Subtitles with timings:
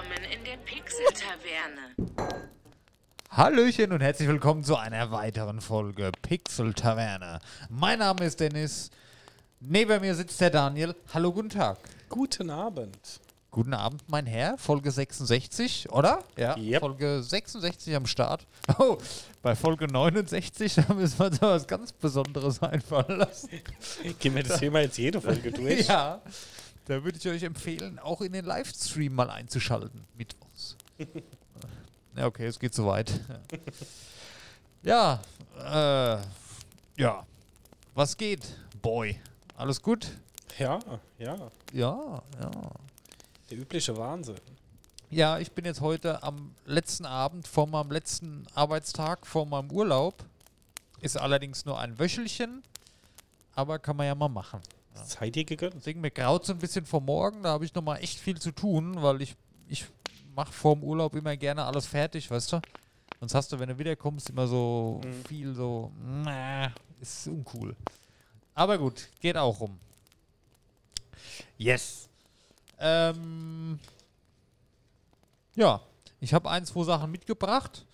[0.00, 2.40] Willkommen in der Pixel-Taverne.
[3.30, 7.38] Hallöchen und herzlich willkommen zu einer weiteren Folge Pixel Taverne.
[7.68, 8.90] Mein Name ist Dennis.
[9.60, 10.94] Neben mir sitzt der Daniel.
[11.12, 11.76] Hallo, guten Tag.
[12.08, 13.20] Guten Abend.
[13.50, 14.56] Guten Abend, mein Herr.
[14.56, 16.24] Folge 66, oder?
[16.38, 16.80] Ja, Yep.
[16.80, 18.46] Folge 66 am Start.
[18.78, 18.96] Oh,
[19.42, 23.50] bei Folge 69 da müssen wir uns was ganz Besonderes einfallen lassen.
[24.18, 25.88] Gehen wir das Thema jetzt jede Folge durch?
[25.88, 26.22] Ja,
[26.90, 30.04] da würde ich euch empfehlen, auch in den Livestream mal einzuschalten.
[30.16, 30.76] Mittwochs.
[32.16, 33.20] ja, okay, es geht soweit.
[34.82, 35.20] Ja,
[35.56, 36.20] äh,
[37.00, 37.26] ja.
[37.94, 39.20] Was geht, Boy?
[39.56, 40.08] Alles gut?
[40.58, 40.80] Ja,
[41.18, 41.50] ja.
[41.72, 42.50] Ja, ja.
[43.50, 44.40] Der übliche Wahnsinn.
[45.10, 50.24] Ja, ich bin jetzt heute am letzten Abend vor meinem letzten Arbeitstag, vor meinem Urlaub.
[51.00, 52.64] Ist allerdings nur ein Wöchelchen,
[53.54, 54.60] aber kann man ja mal machen.
[55.04, 55.74] Seid ihr gegönnt?
[55.74, 58.52] Deswegen mir graut so ein bisschen vor morgen, da habe ich nochmal echt viel zu
[58.52, 59.34] tun, weil ich,
[59.68, 59.84] ich
[60.34, 62.60] mache vor dem Urlaub immer gerne alles fertig, weißt du?
[63.20, 65.24] Sonst hast du, wenn du wiederkommst, immer so Mhm.
[65.26, 67.76] viel so, na, ist uncool.
[68.54, 69.78] Aber gut, geht auch rum.
[71.58, 72.08] Yes.
[72.78, 73.78] Ähm,
[75.54, 75.80] ja,
[76.20, 77.84] ich habe ein, zwei Sachen mitgebracht.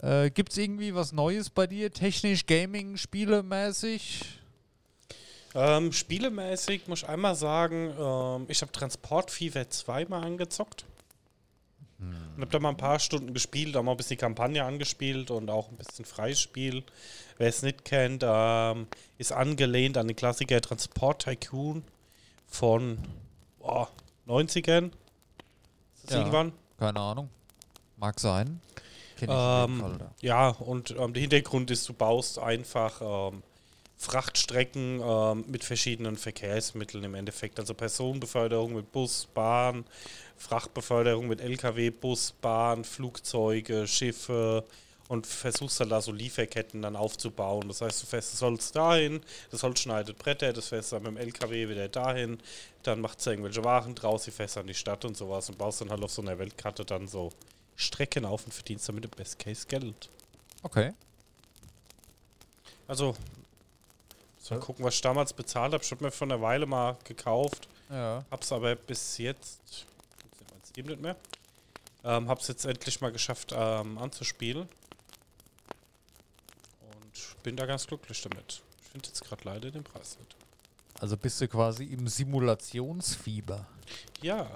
[0.00, 1.92] Äh, Gibt es irgendwie was Neues bei dir?
[1.92, 4.37] Technisch, Gaming, Spielemäßig?
[5.54, 10.84] Ähm, spielemäßig muss ich einmal sagen, ähm, ich habe Transport Fever 2 mal angezockt.
[12.00, 15.32] Und habe da mal ein paar Stunden gespielt, auch mal ein bisschen die Kampagne angespielt
[15.32, 16.84] und auch ein bisschen Freispiel.
[17.38, 21.82] Wer es nicht kennt, ähm, ist angelehnt an den Klassiker Transport Tycoon
[22.46, 22.98] von
[23.58, 23.88] boah,
[24.28, 24.92] 90ern.
[25.96, 26.18] Ist das Ja.
[26.18, 26.52] irgendwann?
[26.78, 27.30] Keine Ahnung.
[27.96, 28.60] Mag sein.
[29.20, 29.28] Ähm,
[29.80, 33.42] Fall, ja, und ähm, der Hintergrund ist, du baust einfach ähm,
[33.98, 37.58] Frachtstrecken ähm, mit verschiedenen Verkehrsmitteln im Endeffekt.
[37.58, 39.84] Also Personenbeförderung mit Bus, Bahn,
[40.36, 44.64] Frachtbeförderung mit LKW, Bus, Bahn, Flugzeuge, Schiffe
[45.08, 47.66] und versuchst dann da so Lieferketten dann aufzubauen.
[47.66, 51.12] Das heißt, du fährst das Holz dahin, das Holz schneidet Bretter, das fährst dann mit
[51.12, 52.38] dem LKW wieder dahin,
[52.84, 55.80] dann macht es irgendwelche Waren draus, die fährst an die Stadt und sowas und baust
[55.80, 57.32] dann halt auf so einer Weltkarte dann so
[57.74, 60.08] Strecken auf und verdienst damit im Best Case Geld.
[60.62, 60.92] Okay.
[62.86, 63.14] Also,
[64.50, 65.82] mal gucken, was ich damals bezahlt habe.
[65.84, 68.24] Ich habe mir vor einer Weile mal gekauft, Ja.
[68.30, 69.86] hab's aber bis jetzt,
[70.50, 71.16] mein Steam nicht mehr,
[72.04, 74.68] ähm, hab's jetzt endlich mal geschafft ähm, anzuspielen.
[76.82, 78.62] Und bin da ganz glücklich damit.
[78.82, 80.36] Ich finde jetzt gerade leider den Preis nicht.
[81.00, 83.66] Also bist du quasi im Simulationsfieber.
[84.22, 84.48] Ja,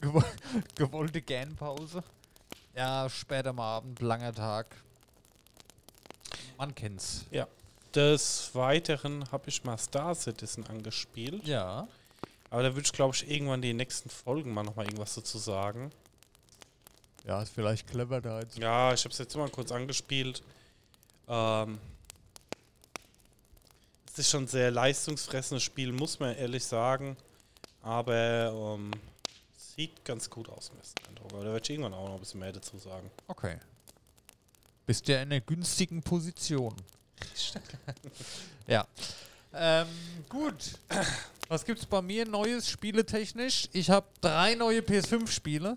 [0.00, 0.24] Gewo-
[0.74, 2.02] Gewollte Gähnpause.
[2.74, 4.66] Ja, spät am Abend, langer Tag.
[6.58, 7.24] Man kennt's.
[7.30, 7.46] ja.
[7.94, 11.46] Des Weiteren habe ich mal Star Citizen angespielt.
[11.46, 11.86] Ja.
[12.48, 15.92] Aber da würde ich, glaube ich, irgendwann die nächsten Folgen mal nochmal irgendwas dazu sagen.
[17.26, 18.56] Ja, ist vielleicht clever da jetzt.
[18.56, 20.42] Ja, ich habe es jetzt mal kurz angespielt.
[21.28, 21.78] Ähm,
[24.10, 27.16] es ist schon ein sehr leistungsfressendes Spiel, muss man ehrlich sagen.
[27.82, 28.90] Aber ähm,
[29.56, 31.32] sieht ganz gut aus im ersten Eindruck.
[31.32, 33.10] Aber da werde ich irgendwann auch noch ein bisschen mehr dazu sagen.
[33.28, 33.58] Okay.
[34.86, 36.74] Bist ja in einer günstigen Position.
[38.66, 38.86] ja.
[39.54, 39.86] Ähm,
[40.28, 40.78] gut.
[41.48, 43.68] Was gibt's bei mir Neues spieletechnisch?
[43.72, 45.76] Ich habe drei neue PS5-Spiele.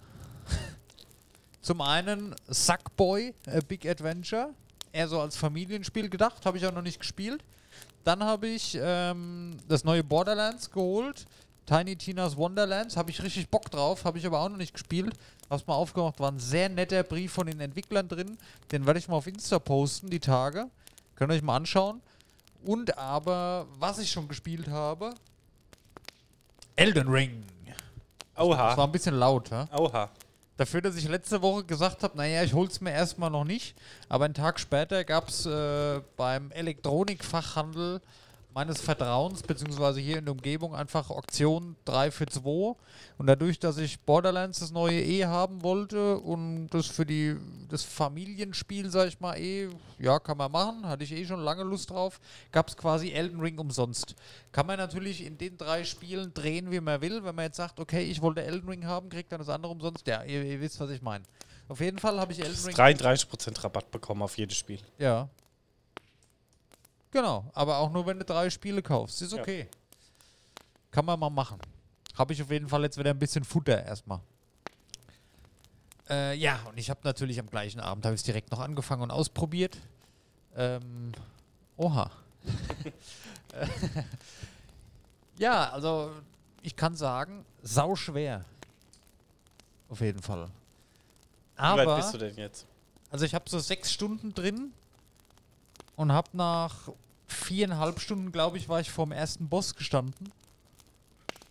[1.62, 4.54] Zum einen Sackboy, A Big Adventure.
[4.92, 7.44] Eher so als Familienspiel gedacht, habe ich auch noch nicht gespielt.
[8.04, 11.26] Dann habe ich ähm, das neue Borderlands geholt.
[11.66, 12.98] Tiny Tina's Wonderlands.
[12.98, 15.14] Habe ich richtig Bock drauf, habe ich aber auch noch nicht gespielt.
[15.50, 18.38] Hab's mal aufgemacht, war ein sehr netter Brief von den Entwicklern drin.
[18.72, 20.68] Den werde ich mal auf Insta posten, die Tage.
[21.16, 22.02] Könnt ihr euch mal anschauen.
[22.64, 25.14] Und aber, was ich schon gespielt habe,
[26.76, 27.44] Elden Ring.
[28.36, 28.84] Das war Oha.
[28.84, 29.68] ein bisschen laut, ja?
[29.78, 30.10] Oha.
[30.58, 33.76] Dafür, dass ich letzte Woche gesagt habe, naja, ich hol's mir erstmal noch nicht.
[34.10, 38.02] Aber einen Tag später gab es äh, beim Elektronikfachhandel
[38.56, 42.76] meines Vertrauens, beziehungsweise hier in der Umgebung, einfach Auktion 3 für 2.
[43.18, 47.36] Und dadurch, dass ich Borderlands das neue eh haben wollte und das für die
[47.70, 49.68] das Familienspiel, sag ich mal, eh,
[50.00, 52.22] ja, kann man machen, hatte ich eh schon lange Lust drauf,
[52.54, 54.16] gab es quasi Elden Ring umsonst.
[54.54, 57.26] Kann man natürlich in den drei Spielen drehen, wie man will.
[57.26, 60.08] Wenn man jetzt sagt, okay, ich wollte Elden Ring haben, kriegt dann das andere umsonst.
[60.08, 61.26] Ja, ihr, ihr wisst, was ich meine.
[61.68, 62.76] Auf jeden Fall habe ich Elden Ring.
[62.76, 64.80] 33% Rabatt bekommen auf jedes Spiel.
[64.98, 65.28] Ja.
[67.12, 69.22] Genau, aber auch nur, wenn du drei Spiele kaufst.
[69.22, 69.42] Ist Ja.
[69.42, 69.68] okay.
[70.92, 71.60] Kann man mal machen.
[72.18, 74.20] Habe ich auf jeden Fall jetzt wieder ein bisschen Futter erstmal.
[76.10, 79.02] Äh, ja, und ich habe natürlich am gleichen Abend, habe ich es direkt noch angefangen
[79.02, 79.78] und ausprobiert.
[80.56, 81.12] Ähm,
[81.78, 82.12] oha.
[85.38, 86.12] ja, also
[86.62, 88.46] ich kann sagen, sau schwer.
[89.90, 90.46] Auf jeden Fall.
[91.56, 92.66] Wie weit Aber, bist du denn jetzt?
[93.10, 94.74] also ich habe so sechs Stunden drin
[95.96, 96.90] und habe nach
[97.28, 100.32] viereinhalb Stunden, glaube ich, war ich vorm ersten Boss gestanden.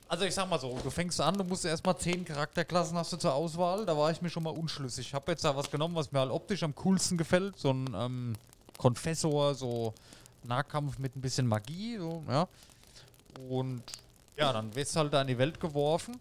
[0.08, 3.16] Also ich sag mal so, du fängst an, du musst erstmal zehn Charakterklassen hast du
[3.16, 3.84] zur Auswahl.
[3.84, 5.08] Da war ich mir schon mal unschlüssig.
[5.08, 7.58] Ich habe jetzt da was genommen, was mir halt optisch am coolsten gefällt.
[7.58, 8.34] So ein ähm,
[8.78, 9.94] Konfessor, so
[10.44, 12.46] Nahkampf mit ein bisschen Magie, so, ja.
[13.48, 13.82] Und
[14.36, 16.16] ja, dann wirst du halt da in die Welt geworfen.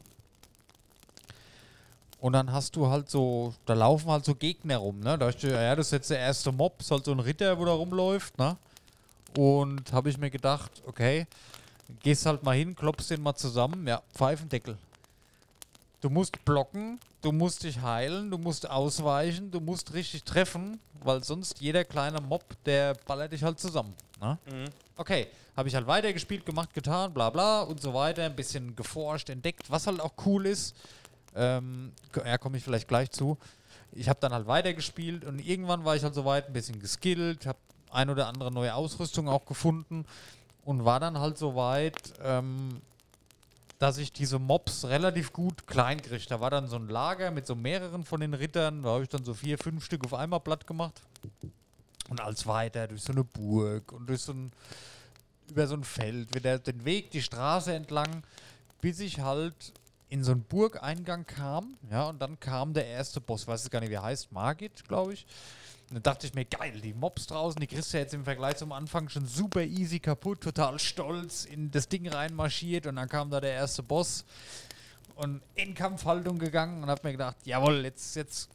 [2.24, 5.18] Und dann hast du halt so, da laufen halt so Gegner rum, ne?
[5.18, 7.60] Da dachte ich, ja, das ist jetzt der erste Mob, ist halt so ein Ritter,
[7.60, 8.56] wo da rumläuft, ne?
[9.38, 11.28] Und habe ich mir gedacht, okay,
[12.02, 14.78] gehst halt mal hin, klopfst den mal zusammen, ja, Pfeifendeckel.
[16.00, 21.26] Du musst blocken, du musst dich heilen, du musst ausweichen, du musst richtig treffen, weil
[21.26, 23.94] sonst jeder kleine Mob, der ballert dich halt zusammen.
[24.22, 24.38] Ne?
[24.50, 24.70] Mhm.
[24.96, 25.28] Okay,
[25.58, 29.70] habe ich halt weitergespielt, gemacht, getan, bla bla und so weiter, ein bisschen geforscht, entdeckt,
[29.70, 30.74] was halt auch cool ist.
[31.36, 33.38] Ähm, ja, komme ich vielleicht gleich zu.
[33.92, 37.60] Ich habe dann halt weitergespielt und irgendwann war ich halt soweit ein bisschen geskillt, habe
[37.92, 40.06] ein oder andere neue Ausrüstung auch gefunden
[40.66, 42.82] und war dann halt so weit, ähm,
[43.80, 46.24] dass ich diese Mobs relativ gut klein kriege.
[46.28, 49.10] Da war dann so ein Lager mit so mehreren von den Rittern, da habe ich
[49.10, 51.02] dann so vier, fünf Stück auf einmal platt gemacht.
[52.10, 54.52] Und als weiter durch so eine Burg und durch so ein,
[55.50, 58.24] über so ein Feld, wieder den Weg, die Straße entlang,
[58.82, 59.54] bis ich halt
[60.14, 61.76] in so einen Burgeingang kam.
[61.90, 64.88] Ja, und dann kam der erste Boss, weiß ich gar nicht, wie er heißt, Margit,
[64.88, 65.26] glaube ich.
[65.90, 68.58] Und dann dachte ich mir, geil, die Mobs draußen, die kriegst du jetzt im Vergleich
[68.58, 73.32] zum Anfang schon super easy kaputt, total stolz in das Ding reinmarschiert und dann kam
[73.32, 74.24] da der erste Boss
[75.16, 78.50] und in Kampfhaltung gegangen und hab mir gedacht, jawohl, jetzt, jetzt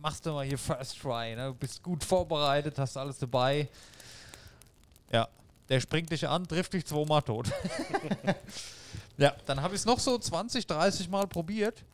[0.00, 1.46] machst du mal hier First Try, ne?
[1.48, 3.66] du bist gut vorbereitet, hast alles dabei.
[5.10, 5.26] Ja,
[5.68, 7.50] der springt dich an, trifft dich zweimal tot.
[9.20, 11.84] ja, dann habe ich es noch so 20, 30 Mal probiert.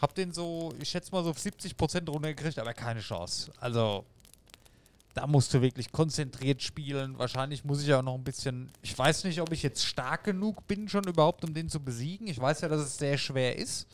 [0.00, 3.52] Hab den so, ich schätze mal so auf 70% runtergekriegt, aber keine Chance.
[3.60, 4.04] Also,
[5.12, 7.18] da musst du wirklich konzentriert spielen.
[7.18, 8.70] Wahrscheinlich muss ich auch noch ein bisschen.
[8.80, 12.26] Ich weiß nicht, ob ich jetzt stark genug bin, schon überhaupt, um den zu besiegen.
[12.28, 13.86] Ich weiß ja, dass es sehr schwer ist.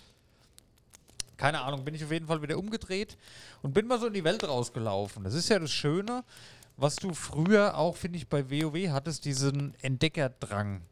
[1.37, 3.17] Keine Ahnung, bin ich auf jeden Fall wieder umgedreht
[3.63, 5.25] und bin mal so in die Welt rausgelaufen.
[5.25, 6.23] Das ist ja das Schöne,
[6.77, 10.83] was du früher auch, finde ich, bei WoW hattest, diesen Entdeckerdrang.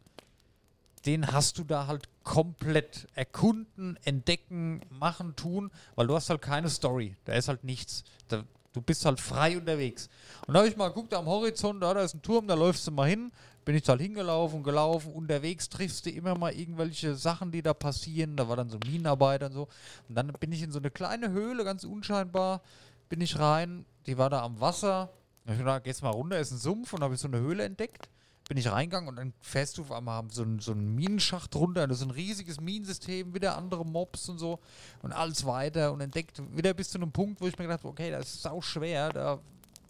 [1.06, 6.68] Den hast du da halt komplett erkunden, entdecken, machen, tun, weil du hast halt keine
[6.68, 7.16] Story.
[7.24, 8.04] Da ist halt nichts.
[8.28, 10.08] Da, du bist halt frei unterwegs.
[10.46, 12.86] Und da habe ich mal geguckt, am Horizont, da, da ist ein Turm, da läufst
[12.86, 13.32] du mal hin.
[13.64, 18.36] Bin ich halt hingelaufen, gelaufen, unterwegs triffst du immer mal irgendwelche Sachen, die da passieren.
[18.36, 19.68] Da war dann so Minenarbeiter und so.
[20.08, 22.62] Und dann bin ich in so eine kleine Höhle, ganz unscheinbar,
[23.08, 23.84] bin ich rein.
[24.06, 25.10] Die war da am Wasser.
[25.44, 27.38] Da hab ich gedacht, gehst mal runter, ist ein Sumpf und habe ich so eine
[27.38, 28.08] Höhle entdeckt.
[28.48, 31.86] Bin ich reingegangen und dann fährst du einmal so einen, so einen Minenschacht runter.
[31.86, 34.58] Das ist ein riesiges Minensystem, wieder andere Mobs und so
[35.02, 37.90] und alles weiter und entdeckt wieder bis zu einem Punkt, wo ich mir gedacht habe,
[37.90, 39.38] okay, das ist sau schwer, da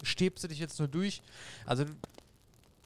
[0.02, 1.22] stirbst du dich jetzt nur durch.
[1.66, 1.84] Also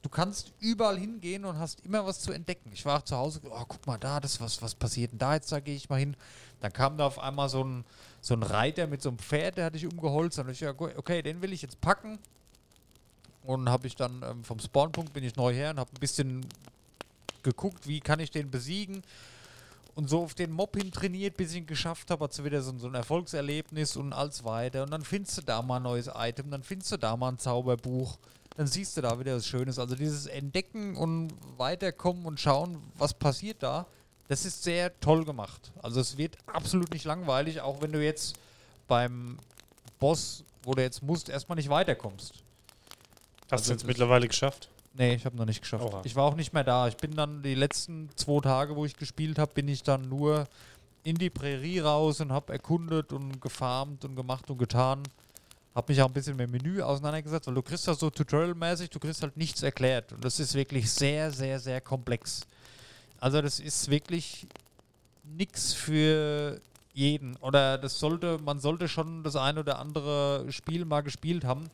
[0.03, 2.69] du kannst überall hingehen und hast immer was zu entdecken.
[2.71, 5.33] Ich war auch zu Hause, oh, guck mal da, das was, was passiert denn da
[5.33, 6.15] jetzt, da gehe ich mal hin.
[6.59, 7.85] Dann kam da auf einmal so ein,
[8.21, 10.37] so ein Reiter mit so einem Pferd, der hatte ich umgeholzt.
[10.37, 12.19] Hab ich ja, okay, den will ich jetzt packen.
[13.43, 16.45] Und habe ich dann ähm, vom Spawnpunkt bin ich neu her und habe ein bisschen
[17.43, 19.03] geguckt, wie kann ich den besiegen.
[19.95, 22.75] Und so auf den Mob hin trainiert, bis ich ihn geschafft habe, hat wieder so,
[22.77, 24.83] so ein Erfolgserlebnis und alles weiter.
[24.83, 27.37] Und dann findest du da mal ein neues Item, dann findest du da mal ein
[27.37, 28.17] Zauberbuch.
[28.55, 29.77] Dann siehst du da wieder was Schönes.
[29.77, 33.85] Also dieses Entdecken und weiterkommen und schauen, was passiert da,
[34.27, 35.71] das ist sehr toll gemacht.
[35.81, 38.35] Also es wird absolut nicht langweilig, auch wenn du jetzt
[38.87, 39.37] beim
[39.99, 42.42] Boss, wo du jetzt musst, erstmal nicht weiterkommst.
[43.53, 44.69] Hast Also du jetzt das- mittlerweile geschafft?
[44.95, 45.83] Nee, ich habe noch nicht geschafft.
[45.85, 46.01] Oha.
[46.03, 46.87] Ich war auch nicht mehr da.
[46.87, 50.47] Ich bin dann die letzten zwei Tage, wo ich gespielt habe, bin ich dann nur
[51.03, 55.03] in die Prärie raus und habe erkundet und gefarmt und gemacht und getan.
[55.75, 58.91] Habe mich auch ein bisschen mit dem Menü auseinandergesetzt, weil du kriegst das so tutorialmäßig,
[58.91, 60.13] du kriegst halt nichts erklärt.
[60.13, 62.41] Und das ist wirklich sehr, sehr, sehr komplex.
[63.19, 64.45] Also das ist wirklich
[65.23, 66.61] nichts für
[66.93, 67.35] jeden.
[67.37, 71.69] Oder das sollte, man sollte schon das ein oder andere Spiel mal gespielt haben.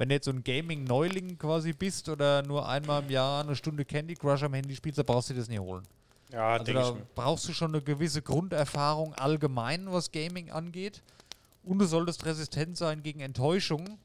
[0.00, 3.84] Wenn du jetzt so ein Gaming-Neuling quasi bist oder nur einmal im Jahr eine Stunde
[3.84, 5.82] Candy Crush am Handy spielst, dann brauchst du dir das nicht holen.
[6.32, 7.06] Ja, Also denke ich mir.
[7.14, 11.02] brauchst du schon eine gewisse Grunderfahrung allgemein, was Gaming angeht.
[11.64, 13.98] Und du solltest resistent sein gegen Enttäuschung.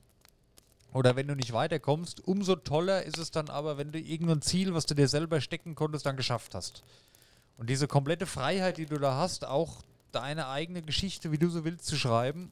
[0.91, 4.73] Oder wenn du nicht weiterkommst, umso toller ist es dann aber, wenn du irgendein Ziel,
[4.73, 6.83] was du dir selber stecken konntest, dann geschafft hast.
[7.57, 11.63] Und diese komplette Freiheit, die du da hast, auch deine eigene Geschichte, wie du so
[11.63, 12.51] willst, zu schreiben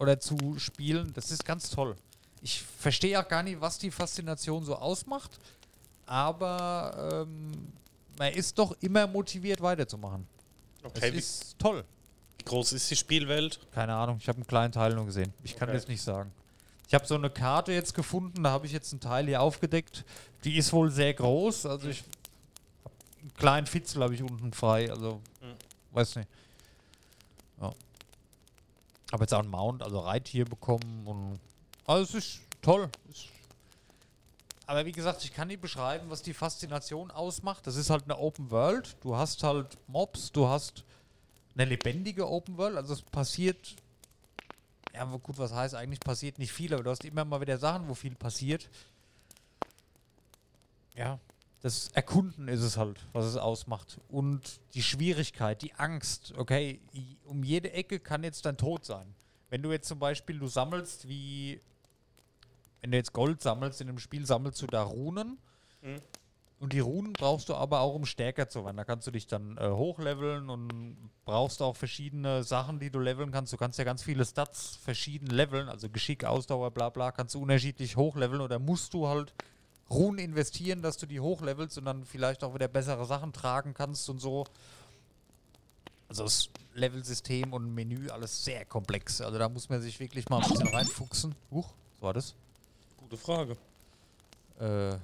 [0.00, 1.94] oder zu spielen, das ist ganz toll.
[2.44, 5.30] Ich verstehe auch gar nicht, was die Faszination so ausmacht,
[6.06, 7.72] aber ähm,
[8.18, 10.26] man ist doch immer motiviert weiterzumachen.
[10.82, 11.82] Okay, wie, ist toll.
[12.38, 13.58] wie groß ist die Spielwelt?
[13.72, 15.32] Keine Ahnung, ich habe einen kleinen Teil nur gesehen.
[15.42, 15.78] Ich kann Okay.
[15.78, 16.30] das nicht sagen.
[16.86, 20.04] Ich habe so eine Karte jetzt gefunden, da habe ich jetzt einen Teil hier aufgedeckt.
[20.44, 22.04] Die ist wohl sehr groß, also ich
[23.22, 25.54] einen kleinen Fitzel habe ich unten frei, also Mhm.
[25.92, 26.28] weiß nicht.
[27.62, 27.72] Ja.
[29.12, 31.40] Habe jetzt auch einen Mount, also Reittier bekommen und
[31.86, 32.88] also es ist toll.
[34.66, 37.66] Aber wie gesagt, ich kann nicht beschreiben, was die Faszination ausmacht.
[37.66, 38.96] Das ist halt eine Open World.
[39.02, 40.84] Du hast halt Mobs, du hast
[41.54, 42.76] eine lebendige Open World.
[42.76, 43.76] Also es passiert,
[44.94, 47.88] ja gut, was heißt eigentlich passiert nicht viel, aber du hast immer mal wieder Sachen,
[47.88, 48.70] wo viel passiert.
[50.96, 51.18] Ja,
[51.60, 53.98] das Erkunden ist es halt, was es ausmacht.
[54.08, 56.80] Und die Schwierigkeit, die Angst, okay,
[57.24, 59.14] um jede Ecke kann jetzt dein Tod sein.
[59.50, 61.60] Wenn du jetzt zum Beispiel, du sammelst wie,
[62.84, 65.38] wenn du jetzt Gold sammelst in einem Spiel, sammelst du da Runen.
[65.80, 66.02] Mhm.
[66.60, 68.76] Und die Runen brauchst du aber auch, um stärker zu werden.
[68.76, 73.32] Da kannst du dich dann äh, hochleveln und brauchst auch verschiedene Sachen, die du leveln
[73.32, 73.54] kannst.
[73.54, 77.40] Du kannst ja ganz viele Stats verschieden leveln, also Geschick, Ausdauer, bla bla, kannst du
[77.40, 79.32] unterschiedlich hochleveln oder musst du halt
[79.88, 84.10] Runen investieren, dass du die hochlevelst und dann vielleicht auch wieder bessere Sachen tragen kannst
[84.10, 84.44] und so.
[86.10, 89.22] Also das Levelsystem und Menü, alles sehr komplex.
[89.22, 91.34] Also da muss man sich wirklich mal ein bisschen reinfuchsen.
[91.50, 92.34] Huch, was war das?
[93.04, 93.54] Gute Frage.
[94.58, 94.96] Äh, ja,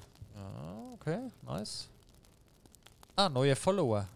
[0.94, 1.86] okay, nice.
[3.14, 4.08] Ah, neue Follower.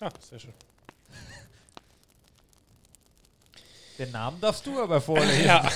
[0.00, 0.52] Ah, sehr schön.
[3.98, 5.44] Den Namen darfst du aber vorlesen.
[5.46, 5.70] Ja.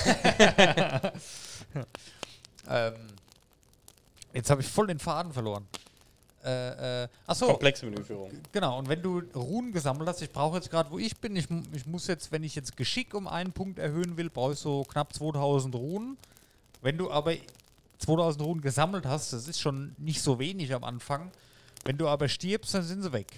[2.69, 2.95] ähm,
[4.33, 5.69] jetzt habe ich voll den Faden verloren.
[6.43, 8.33] Äh, äh, achso, Komplexe Menüführung.
[8.51, 8.81] genau.
[8.81, 11.87] Und wenn du Runen gesammelt hast, ich brauche jetzt gerade, wo ich bin, ich, ich
[11.87, 15.15] muss jetzt, wenn ich jetzt Geschick um einen Punkt erhöhen will, brauche ich so knapp
[15.15, 16.19] 2000 Runen.
[16.83, 17.35] Wenn du aber
[17.99, 21.31] 2000 Runen gesammelt hast, das ist schon nicht so wenig am Anfang.
[21.85, 23.29] Wenn du aber stirbst, dann sind sie weg.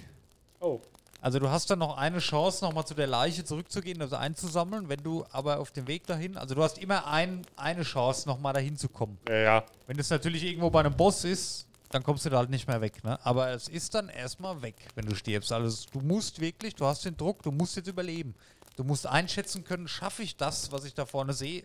[0.60, 0.80] Oh.
[1.20, 4.88] Also du hast dann noch eine Chance, nochmal zu der Leiche zurückzugehen, also einzusammeln.
[4.88, 8.52] Wenn du aber auf dem Weg dahin, also du hast immer ein, eine Chance, nochmal
[8.52, 9.18] dahin zu kommen.
[9.28, 9.64] Ja, ja.
[9.86, 12.80] Wenn es natürlich irgendwo bei einem Boss ist, dann kommst du da halt nicht mehr
[12.80, 13.04] weg.
[13.04, 13.24] Ne?
[13.24, 15.52] Aber es ist dann erstmal weg, wenn du stirbst.
[15.52, 18.34] Also du musst wirklich, du hast den Druck, du musst jetzt überleben.
[18.76, 21.62] Du musst einschätzen können, schaffe ich das, was ich da vorne sehe?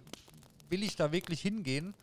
[0.70, 1.94] Will ich da wirklich hingehen?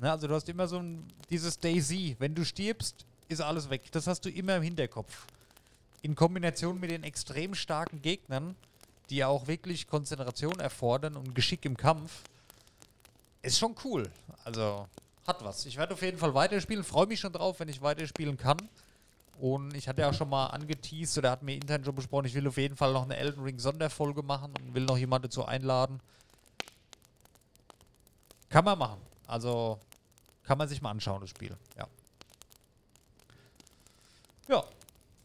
[0.00, 0.10] Ne?
[0.10, 2.16] Also du hast immer so ein, dieses Daisy.
[2.18, 3.90] Wenn du stirbst, ist alles weg.
[3.92, 5.26] Das hast du immer im Hinterkopf.
[6.02, 8.56] In Kombination mit den extrem starken Gegnern,
[9.10, 12.22] die ja auch wirklich Konzentration erfordern und Geschick im Kampf,
[13.42, 14.10] ist schon cool.
[14.44, 14.86] Also
[15.26, 15.64] hat was.
[15.66, 16.84] Ich werde auf jeden Fall weiterspielen.
[16.84, 18.58] Freue mich schon drauf, wenn ich weiterspielen kann.
[19.40, 22.34] Und ich hatte ja auch schon mal angeteased oder hat mir intern schon besprochen, ich
[22.34, 25.44] will auf jeden Fall noch eine Elden Ring Sonderfolge machen und will noch jemanden dazu
[25.44, 26.00] einladen.
[28.54, 29.00] Kann man machen.
[29.26, 29.80] Also
[30.44, 31.56] kann man sich mal anschauen, das Spiel.
[31.76, 31.88] Ja.
[34.46, 34.64] Ja,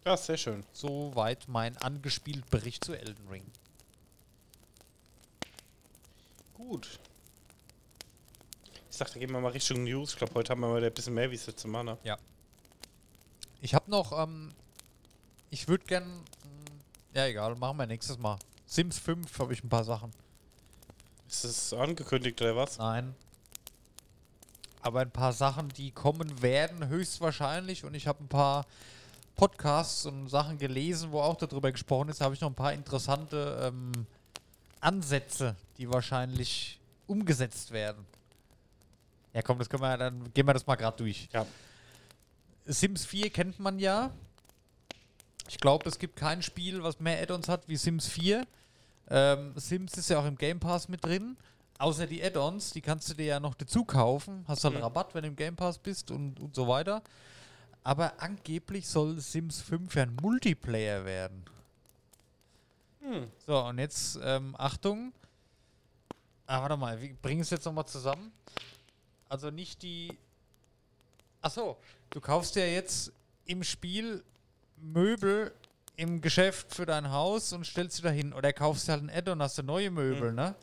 [0.03, 0.65] Ja, sehr schön.
[0.73, 3.45] soweit mein angespielt Bericht zu Elden Ring.
[6.55, 6.97] Gut.
[8.89, 10.13] Ich dachte, gehen wir mal Richtung News.
[10.13, 11.85] Ich glaube, heute haben wir mal ein bisschen mehr wie es zu machen.
[11.85, 12.17] ne?
[13.61, 14.55] Ich habe noch, ähm,
[15.51, 16.23] ich würde gern, mh,
[17.13, 18.39] ja egal, machen wir nächstes Mal.
[18.65, 20.11] Sims 5 habe ich ein paar Sachen.
[21.29, 22.79] Ist es angekündigt oder was?
[22.79, 23.13] Nein.
[24.81, 27.85] Aber ein paar Sachen, die kommen werden, höchstwahrscheinlich.
[27.85, 28.65] Und ich habe ein paar
[29.35, 32.19] Podcasts und Sachen gelesen, wo auch darüber gesprochen ist.
[32.19, 33.91] Da habe ich noch ein paar interessante ähm,
[34.79, 38.03] Ansätze, die wahrscheinlich umgesetzt werden.
[39.33, 41.29] Ja, komm, das können wir, dann gehen wir das mal gerade durch.
[41.31, 41.45] Ja.
[42.65, 44.11] Sims 4 kennt man ja.
[45.47, 48.47] Ich glaube, es gibt kein Spiel, was mehr Add-ons hat wie Sims 4.
[49.09, 51.37] Ähm, Sims ist ja auch im Game Pass mit drin.
[51.77, 54.43] Außer die Add-ons, die kannst du dir ja noch dazu kaufen.
[54.47, 54.81] Hast halt Mhm.
[54.81, 57.01] Rabatt, wenn du im Game Pass bist und, und so weiter.
[57.83, 61.45] Aber angeblich soll Sims 5 ja ein Multiplayer werden.
[63.01, 63.27] Hm.
[63.45, 65.13] So, und jetzt, ähm, Achtung.
[66.45, 68.31] Ah, warte mal, wir bringen es jetzt nochmal zusammen.
[69.29, 70.17] Also nicht die.
[71.41, 71.77] Achso,
[72.09, 73.13] du kaufst ja jetzt
[73.45, 74.23] im Spiel
[74.77, 75.53] Möbel
[75.99, 78.33] im Geschäft für dein Haus und stellst sie dahin.
[78.33, 80.35] Oder kaufst halt ein Add-on, hast du neue Möbel, Mhm.
[80.35, 80.55] ne?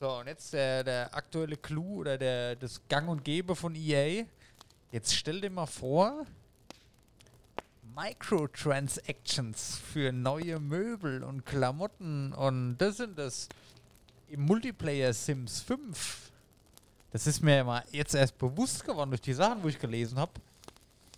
[0.00, 4.24] So, und jetzt der, der aktuelle Clou oder der, das Gang und Gäbe von EA.
[4.90, 6.26] Jetzt stell dir mal vor,
[7.94, 13.48] Microtransactions für neue Möbel und Klamotten und das sind das
[14.28, 16.30] im Multiplayer Sims 5.
[17.12, 20.32] Das ist mir mal jetzt erst bewusst geworden durch die Sachen, wo ich gelesen habe.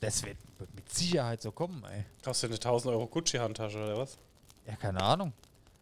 [0.00, 2.04] Das wird, wird mit Sicherheit so kommen, ey.
[2.26, 4.16] Hast du eine 1000 Euro Gucci-Handtasche oder was?
[4.66, 5.32] Ja, keine Ahnung.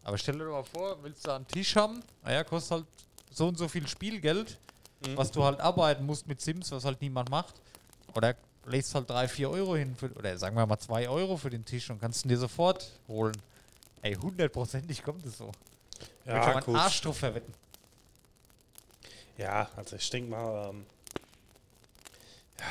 [0.03, 2.03] Aber stell dir doch mal vor, willst du einen Tisch haben?
[2.23, 2.85] Naja, kostet halt
[3.31, 4.57] so und so viel Spielgeld,
[5.05, 5.17] Mhm.
[5.17, 7.55] was du halt arbeiten musst mit Sims, was halt niemand macht.
[8.15, 11.49] Oder legst halt 3, 4 Euro hin, für, oder sagen wir mal 2 Euro für
[11.49, 13.35] den Tisch und kannst ihn dir sofort holen.
[14.01, 15.51] Ey, hundertprozentig kommt es so.
[16.25, 17.53] Ja, ich mal einen Arsch drauf verwetten.
[19.37, 20.85] Ja, also ich denke mal, ähm,
[22.59, 22.65] ja.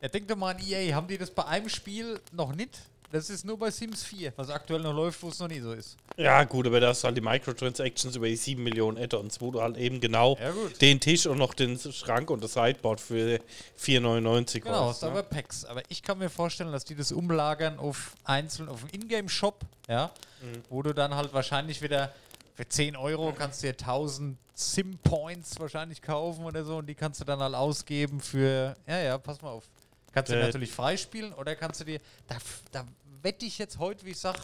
[0.00, 2.78] Ja, denk doch mal an EA, haben die das bei einem Spiel noch nicht?
[3.12, 5.72] Das ist nur bei Sims 4, was aktuell noch läuft, wo es noch nie so
[5.72, 5.96] ist.
[6.16, 9.50] Ja, gut, aber da hast du halt die Microtransactions über die 7 Millionen Add-ons, wo
[9.50, 13.40] du halt eben genau ja, den Tisch und noch den Schrank und das Sideboard für
[13.80, 15.08] 4,99 Genau, hast ne?
[15.08, 15.64] aber Packs.
[15.64, 20.12] Aber ich kann mir vorstellen, dass die das umlagern auf einzeln, auf einen Ingame-Shop, ja,
[20.40, 20.62] mhm.
[20.68, 22.14] wo du dann halt wahrscheinlich wieder
[22.54, 27.20] für 10 Euro kannst du dir 1000 Sim-Points wahrscheinlich kaufen oder so und die kannst
[27.20, 29.64] du dann halt ausgeben für, ja, ja, pass mal auf.
[30.12, 32.36] Kannst du äh, natürlich freispielen oder kannst du dir, da,
[32.72, 32.84] da
[33.22, 34.36] wette ich jetzt heute, wie ich sag,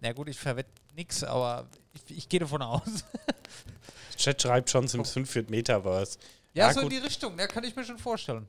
[0.00, 3.04] na gut, ich verwette nichts, aber ich, ich gehe davon aus.
[4.16, 6.18] Chat schreibt schon Sims 5 für Metaverse.
[6.54, 6.92] Ja, ja so gut.
[6.92, 8.46] in die Richtung, da kann ich mir schon vorstellen.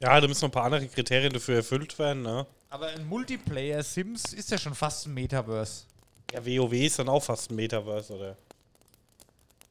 [0.00, 2.46] Ja, da müssen noch ein paar andere Kriterien dafür erfüllt werden, ne?
[2.68, 5.84] Aber ein Multiplayer-Sims ist ja schon fast ein Metaverse.
[6.32, 8.36] Ja, WoW ist dann auch fast ein Metaverse, oder?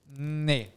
[0.07, 0.69] Nee.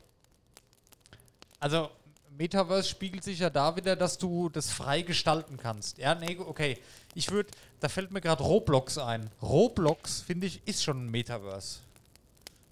[1.61, 1.91] Also,
[2.39, 5.99] Metaverse spiegelt sich ja da wieder, dass du das frei gestalten kannst.
[5.99, 6.79] Ja, nee, okay.
[7.15, 9.29] Ich würde, da fällt mir gerade Roblox ein.
[9.43, 11.81] Roblox, finde ich, ist schon ein Metaverse.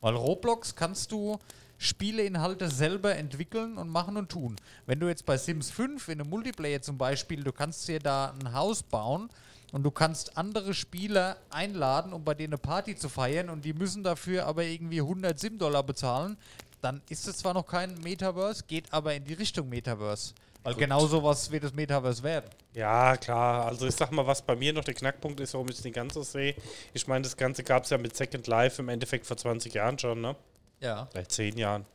[0.00, 1.40] Weil Roblox kannst du
[1.78, 4.54] Spieleinhalte selber entwickeln und machen und tun.
[4.87, 8.35] Wenn du jetzt bei Sims 5 in einem Multiplayer zum Beispiel, du kannst dir da
[8.40, 9.28] ein Haus bauen
[9.73, 13.73] und du kannst andere Spieler einladen, um bei denen eine Party zu feiern und die
[13.73, 16.37] müssen dafür aber irgendwie 100 Sim-Dollar bezahlen,
[16.86, 20.34] dann ist es zwar noch kein Metaverse, geht aber in die Richtung Metaverse.
[20.62, 20.82] Weil Gut.
[20.82, 22.50] genau sowas wird das Metaverse werden.
[22.74, 23.66] Ja, klar.
[23.66, 25.94] Also ich sag mal, was bei mir noch der Knackpunkt ist, warum ich es nicht
[25.94, 26.54] ganz so sehe.
[26.92, 29.98] Ich meine, das Ganze gab es ja mit Second Life im Endeffekt vor 20 Jahren
[29.98, 30.36] schon, ne?
[30.80, 31.06] Ja.
[31.10, 31.86] Vielleicht 10 Jahren.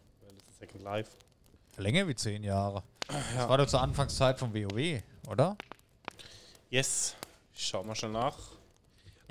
[0.59, 1.11] Second Life.
[1.77, 2.83] Länger wie 10 Jahre.
[3.09, 3.19] Ja.
[3.37, 5.57] Das war doch zur Anfangszeit von WoW, oder?
[6.69, 7.15] Yes.
[7.53, 8.37] Ich schau mal schon nach.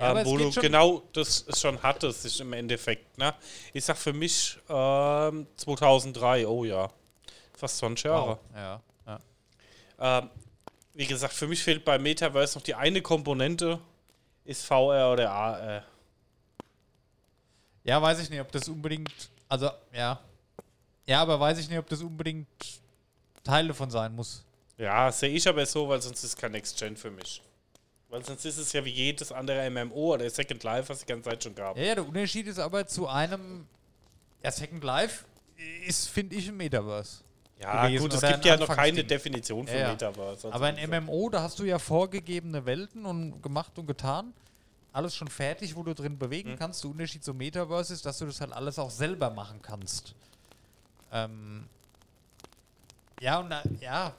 [0.01, 3.19] Ja, ähm, wo du genau das schon hattest, ist im Endeffekt.
[3.19, 3.35] Ne?
[3.71, 6.89] Ich sag für mich ähm, 2003, oh ja.
[7.55, 8.29] Fast 20 Jahre.
[8.29, 8.39] Wow.
[8.55, 10.19] Ja, ja.
[10.19, 10.29] Ähm,
[10.95, 13.79] wie gesagt, für mich fehlt bei Metaverse noch die eine Komponente,
[14.43, 15.83] ist VR oder AR.
[17.83, 19.29] Ja, weiß ich nicht, ob das unbedingt.
[19.47, 20.19] Also, ja.
[21.05, 22.47] Ja, aber weiß ich nicht, ob das unbedingt
[23.43, 24.43] Teil davon sein muss.
[24.77, 27.43] Ja, sehe ich aber so, weil sonst ist es kein Next Gen für mich.
[28.11, 31.29] Weil sonst ist es ja wie jedes andere MMO oder Second Life, was die ganze
[31.29, 31.77] Zeit schon gab.
[31.77, 33.65] Ja, ja der Unterschied ist aber zu einem.
[34.43, 35.23] Ja, Second Life
[35.87, 37.23] ist, finde ich, ein Metaverse.
[37.61, 40.51] Ja, gut, es gibt ja noch keine Definition von ja, Metaverse.
[40.51, 44.33] Aber ein MMO, da hast du ja vorgegebene Welten und gemacht und getan.
[44.91, 46.59] Alles schon fertig, wo du drin bewegen hm.
[46.59, 46.83] kannst.
[46.83, 50.15] Der Unterschied zum Metaverse ist, dass du das halt alles auch selber machen kannst.
[51.13, 51.65] Ähm,
[53.21, 54.13] ja, und ja,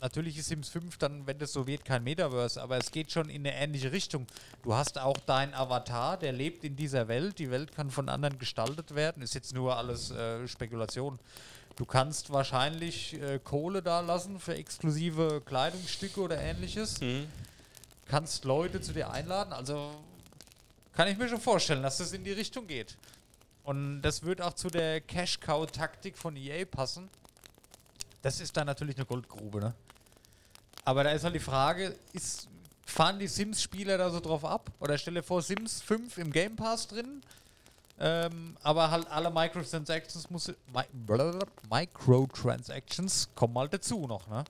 [0.00, 3.28] natürlich ist Sims 5 dann, wenn das so wird, kein Metaverse, aber es geht schon
[3.28, 4.26] in eine ähnliche Richtung.
[4.62, 7.38] Du hast auch deinen Avatar, der lebt in dieser Welt.
[7.38, 9.22] Die Welt kann von anderen gestaltet werden.
[9.22, 11.18] Ist jetzt nur alles äh, Spekulation.
[11.76, 17.00] Du kannst wahrscheinlich äh, Kohle da lassen für exklusive Kleidungsstücke oder ähnliches.
[17.00, 17.26] Mhm.
[18.06, 19.52] Kannst Leute zu dir einladen.
[19.52, 19.94] Also
[20.92, 22.96] kann ich mir schon vorstellen, dass das in die Richtung geht.
[23.62, 27.08] Und das wird auch zu der Cash-Cow-Taktik von EA passen.
[28.22, 29.74] Das ist dann natürlich eine Goldgrube, ne?
[30.88, 32.48] Aber da ist halt die Frage, ist,
[32.86, 34.70] fahren die Sims-Spieler da so drauf ab?
[34.80, 37.20] Oder stell dir vor, Sims 5 im Game Pass drin,
[38.00, 40.50] ähm, aber halt alle Microtransactions muss,
[41.68, 44.44] Microtransactions kommen halt dazu noch, ne?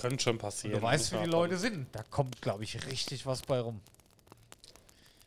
[0.00, 0.76] Könnte schon passieren.
[0.76, 1.88] Und du weißt, wie die Leute sind.
[1.92, 3.82] Da kommt, glaube ich, richtig was bei rum.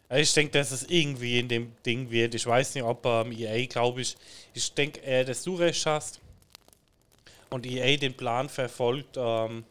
[0.10, 2.34] Ich denke, dass es irgendwie in dem Ding wird.
[2.34, 4.18] Ich weiß nicht, ob ähm, EA, glaube ich,
[4.56, 6.22] ich denke, äh, dass du recht hast
[7.52, 9.64] und EA den Plan verfolgt, ähm,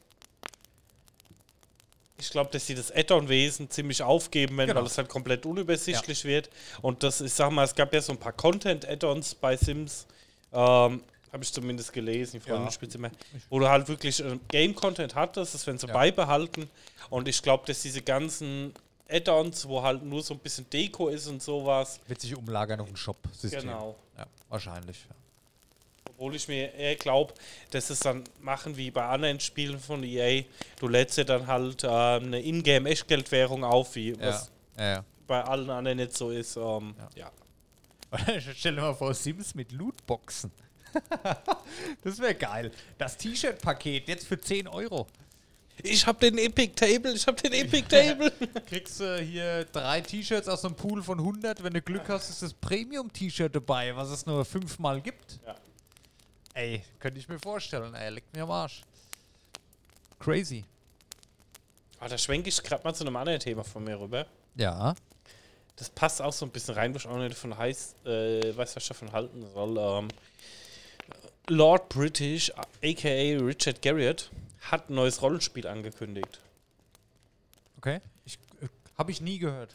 [2.25, 4.81] ich glaube, dass sie das Add-on-Wesen ziemlich aufgeben werden, genau.
[4.81, 6.31] weil es halt komplett unübersichtlich ja.
[6.31, 6.51] wird.
[6.83, 10.07] Und das, ich sag mal, es gab ja so ein paar Content-Add-ons bei Sims,
[10.53, 12.89] ähm, habe ich zumindest gelesen, Freunde ja.
[12.95, 13.11] immer,
[13.51, 15.93] wo du halt wirklich äh, Game-Content hattest, das werden sie ja.
[15.93, 16.71] beibehalten.
[17.11, 18.73] Und ich glaube, dass diese ganzen
[19.09, 22.01] Add-ons, wo halt nur so ein bisschen Deko ist und sowas.
[22.07, 23.61] Wird sich umlagern auf ein Shop-System.
[23.61, 23.97] Genau.
[24.17, 25.07] Ja, wahrscheinlich.
[25.09, 25.24] Ja.
[26.11, 27.35] Obwohl ich mir eher glaube,
[27.71, 30.45] dass es dann machen wie bei anderen Spielen von EA.
[30.79, 35.05] Du lädst dir dann halt äh, eine Ingame-Echtgeldwährung auf, wie was ja, ja.
[35.27, 36.57] bei allen anderen nicht so ist.
[36.57, 37.31] Ähm, ja.
[38.13, 38.41] ja.
[38.57, 40.51] Stell dir mal vor, Sims mit Lootboxen.
[42.03, 42.71] das wäre geil.
[42.99, 45.07] Das T-Shirt-Paket jetzt für 10 Euro.
[45.83, 48.33] Ich hab den Epic Table, ich hab den Epic Table.
[48.69, 51.63] Kriegst du äh, hier drei T-Shirts aus einem Pool von 100.
[51.63, 55.41] Wenn du Glück hast, ist das Premium-T-Shirt dabei, was es nur fünfmal gibt.
[55.45, 55.57] Ja.
[56.55, 57.95] Ey, könnte ich mir vorstellen.
[57.95, 58.83] Ey, leckt mir am Arsch.
[60.21, 60.65] Crazy.
[61.99, 64.27] Ah, da schwenke ich gerade mal zu einem anderen Thema von mir rüber.
[64.55, 64.95] Ja.
[65.77, 68.77] Das passt auch so ein bisschen rein, wo ich auch nicht davon heiß, äh, weiß,
[68.77, 69.77] was ich davon halten soll.
[69.77, 70.09] Ähm,
[71.49, 76.41] Lord British, aka Richard Garriott, hat ein neues Rollenspiel angekündigt.
[77.79, 78.01] Okay.
[78.25, 79.75] Ich, äh, Habe ich nie gehört.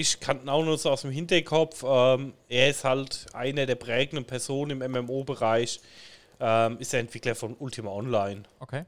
[0.00, 1.84] Ich kannte auch nur so aus dem Hinterkopf.
[1.86, 5.78] Ähm, er ist halt einer der prägenden Personen im MMO-Bereich.
[6.40, 8.44] Ähm, ist der Entwickler von Ultima Online.
[8.60, 8.86] Okay.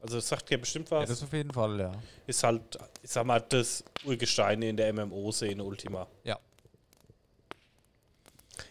[0.00, 1.10] Also das sagt ja bestimmt Ja, was.
[1.10, 1.92] das auf jeden Fall, ja.
[2.26, 2.62] ist halt,
[3.02, 6.06] ich sag mal, das Urgestein in der MMO-Szene Ultima.
[6.22, 6.38] Ja.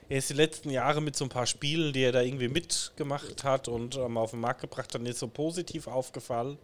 [0.10, 3.44] Er ist die letzten Jahre mit so ein paar Spielen, die er da irgendwie mitgemacht
[3.44, 6.58] hat und ähm, auf den Markt gebracht hat, nicht so positiv aufgefallen.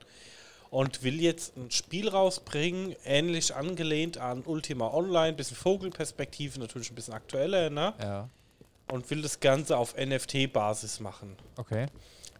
[0.71, 6.95] Und will jetzt ein Spiel rausbringen, ähnlich angelehnt an Ultima Online, bisschen Vogelperspektive, natürlich ein
[6.95, 7.93] bisschen aktueller, ne?
[7.99, 8.29] Ja.
[8.91, 11.35] Und will das Ganze auf NFT-Basis machen.
[11.57, 11.87] Okay.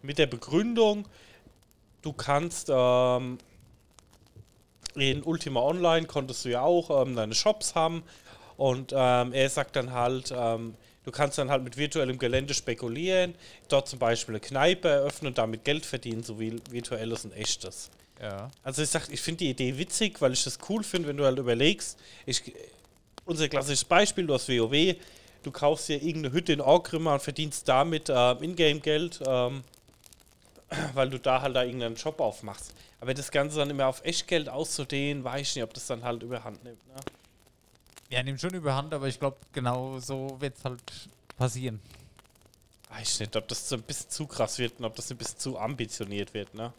[0.02, 1.06] Mit der Begründung,
[2.02, 3.38] du kannst ähm,
[4.94, 8.02] in Ultima Online konntest du ja auch ähm, deine Shops haben
[8.56, 13.34] und ähm, er sagt dann halt, ähm, du kannst dann halt mit virtuellem Gelände spekulieren,
[13.68, 17.90] dort zum Beispiel eine Kneipe eröffnen und damit Geld verdienen, sowie virtuelles und echtes.
[18.20, 18.50] Ja.
[18.62, 21.24] Also ich sag, ich finde die Idee witzig, weil ich das cool finde, wenn du
[21.24, 22.54] halt überlegst, ich,
[23.24, 24.96] unser klassisches Beispiel, du hast WoW,
[25.42, 29.64] du kaufst dir irgendeine Hütte in Orgrimmar und verdienst damit äh, Ingame-Geld, ähm,
[30.94, 32.74] weil du da halt da irgendeinen Job aufmachst.
[33.00, 36.22] Aber das Ganze dann immer auf Echtgeld auszudehnen, weiß ich nicht, ob das dann halt
[36.22, 36.86] überhand nimmt.
[36.88, 36.96] Ne?
[38.10, 40.82] Ja, nimmt schon überhand, aber ich glaube, genau so wird es halt
[41.38, 41.80] passieren.
[42.90, 45.16] Weiß ich nicht, ob das so ein bisschen zu krass wird und ob das ein
[45.16, 46.52] bisschen zu ambitioniert wird.
[46.54, 46.72] Ne?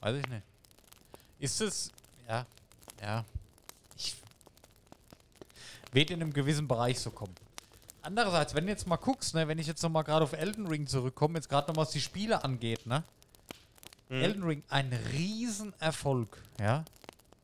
[0.00, 0.42] Weiß ich nicht.
[1.38, 1.90] Ist es.
[2.28, 2.46] Ja.
[3.00, 3.24] Ja.
[3.96, 4.16] Ich.
[5.92, 7.34] Wird in einem gewissen Bereich so kommen.
[8.02, 10.86] Andererseits, wenn du jetzt mal guckst, ne, wenn ich jetzt nochmal gerade auf Elden Ring
[10.86, 13.02] zurückkomme, jetzt gerade noch was die Spiele angeht, ne?
[14.10, 16.84] Elden Ring, ein Riesenerfolg, ja?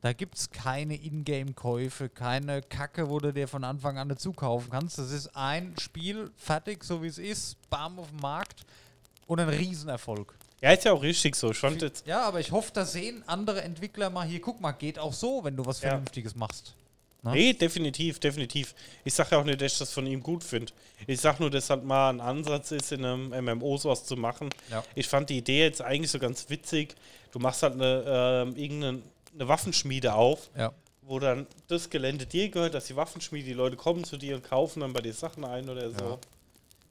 [0.00, 4.70] Da gibt es keine Ingame-Käufe, keine Kacke, wo du dir von Anfang an dazu kaufen
[4.70, 4.98] kannst.
[4.98, 8.66] Das ist ein Spiel, fertig, so wie es ist, bam auf dem Markt
[9.26, 10.35] und ein Riesenerfolg.
[10.64, 11.53] Ja, ist ja auch richtig so.
[11.53, 15.12] Jetzt, Ja, aber ich hoffe, da sehen andere Entwickler mal hier, guck mal, geht auch
[15.12, 15.90] so, wenn du was Ja.
[15.90, 16.74] Vernünftiges machst.
[17.22, 17.33] Ne?
[17.33, 18.74] Nee, definitiv, definitiv.
[19.05, 20.72] Ich sage ja auch nicht, dass ich das von ihm gut finde.
[21.07, 24.48] Ich sage nur, dass halt mal ein Ansatz ist, in einem MMO sowas zu machen.
[24.70, 24.83] Ja.
[24.94, 26.94] Ich fand die Idee jetzt eigentlich so ganz witzig.
[27.33, 29.03] Du machst halt eine, ähm, irgendeine
[29.35, 30.72] eine Waffenschmiede auf, Ja.
[31.03, 34.44] wo dann das Gelände dir gehört, dass die Waffenschmiede, die Leute kommen zu dir und
[34.44, 36.18] kaufen dann bei dir Sachen ein oder so.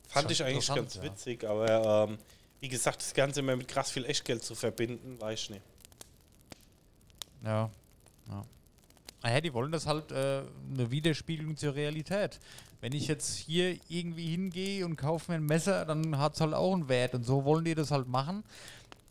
[0.10, 2.18] Fand Schon ich eigentlich ganz witzig, aber ähm,
[2.64, 5.62] wie gesagt, das Ganze immer mit krass viel Echtgeld zu verbinden, weiß ich nicht.
[7.44, 7.70] Ja.
[8.30, 8.42] ja.
[9.22, 12.40] Naja, die wollen das halt äh, eine Widerspiegelung zur Realität.
[12.80, 16.54] Wenn ich jetzt hier irgendwie hingehe und kaufe mir ein Messer, dann hat es halt
[16.54, 17.16] auch einen Wert.
[17.16, 18.46] Und so wollen die das halt machen,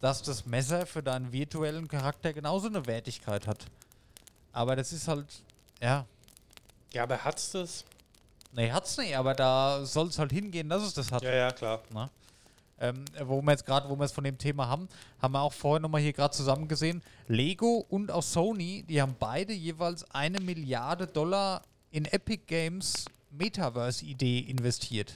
[0.01, 3.67] dass das Messer für deinen virtuellen Charakter genauso eine Wertigkeit hat.
[4.55, 5.27] Aber das ist halt,
[5.79, 6.07] ja,
[6.95, 7.85] Ja, aber hat's das?
[8.53, 11.23] nee, hat's nicht, aber da soll es halt hingehen, dass es das hat.
[11.23, 11.83] Ja, ja, klar.
[11.93, 12.09] Ne?
[12.83, 14.89] Ähm, wo wir jetzt gerade, wo wir es von dem Thema haben,
[15.21, 17.01] haben wir auch vorher nochmal hier gerade zusammen gesehen.
[17.29, 24.41] Lego und auch Sony, die haben beide jeweils eine Milliarde Dollar in Epic Games Metaverse-Idee
[24.41, 25.15] investiert.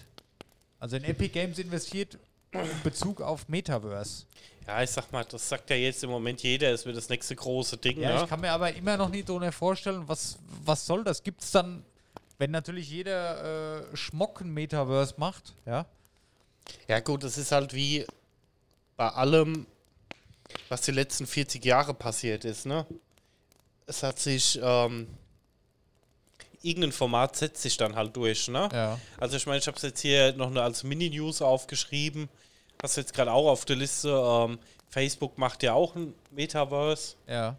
[0.79, 2.17] Also in Epic Games investiert
[2.53, 4.27] in Bezug auf Metaverse.
[4.65, 7.35] Ja, ich sag mal, das sagt ja jetzt im Moment jeder, es wird das nächste
[7.35, 8.01] große Ding.
[8.01, 8.23] Ja, ne?
[8.23, 11.23] ich kann mir aber immer noch nicht so vorstellen, was, was soll das?
[11.23, 11.85] Gibt es dann,
[12.39, 15.87] wenn natürlich jeder äh, Schmock ein Metaverse macht, ja?
[16.89, 18.07] Ja, gut, das ist halt wie
[18.97, 19.67] bei allem,
[20.69, 22.87] was die letzten 40 Jahre passiert ist, ne?
[23.87, 25.07] Es hat sich, ähm,
[26.63, 28.69] irgendein Format setzt sich dann halt durch, ne?
[28.73, 28.99] Ja.
[29.19, 32.29] Also ich meine, ich habe es jetzt hier noch eine als Mini-News aufgeschrieben,
[32.83, 37.17] hast du jetzt gerade auch auf der Liste, ähm, Facebook macht ja auch ein Metaverse.
[37.27, 37.57] Ja.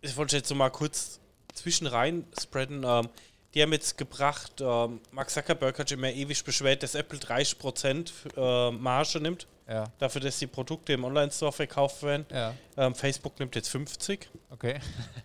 [0.00, 1.20] Ich wollte jetzt so mal kurz
[1.54, 2.82] zwischen rein spreaden.
[2.84, 3.08] Ähm,
[3.54, 8.10] die haben jetzt gebracht, ähm, Mark Zuckerberg hat sich immer ewig beschwert, dass Apple 30%
[8.36, 9.84] äh, Marge nimmt, Ja.
[9.98, 12.26] dafür, dass die Produkte im Online-Store verkauft werden.
[12.30, 12.54] Ja.
[12.76, 14.28] Ähm, Facebook nimmt jetzt 50.
[14.50, 14.78] Okay.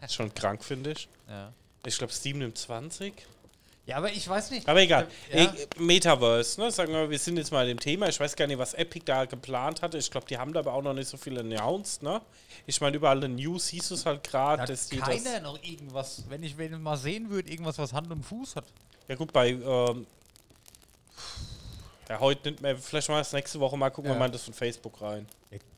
[0.09, 1.07] Schon krank, finde ich.
[1.27, 1.51] Ja.
[1.85, 3.13] Ich glaube, Steam nimmt 20.
[3.88, 4.67] Ja, aber ich weiß nicht.
[4.67, 5.08] Aber egal.
[5.32, 5.41] Ja.
[5.41, 6.71] Ey, Metaverse, ne?
[6.71, 8.08] Sagen wir mal, wir sind jetzt mal dem Thema.
[8.10, 10.00] Ich weiß gar nicht, was Epic da geplant hatte.
[10.00, 12.19] Ich glaube, die haben da aber auch noch nicht so viel announced, ne?
[12.65, 15.43] Ich meine, überall in News hieß es halt gerade, Hat dass die keiner das.
[15.43, 18.65] noch irgendwas, wenn ich wenn ich mal sehen würde, irgendwas, was Hand und Fuß hat.
[19.08, 19.50] Ja, gut, bei.
[19.52, 20.08] Ähm,
[22.09, 24.15] ja, heute nimmt man, vielleicht mal das nächste Woche mal gucken Ja.
[24.15, 25.27] wir mal das von Facebook rein.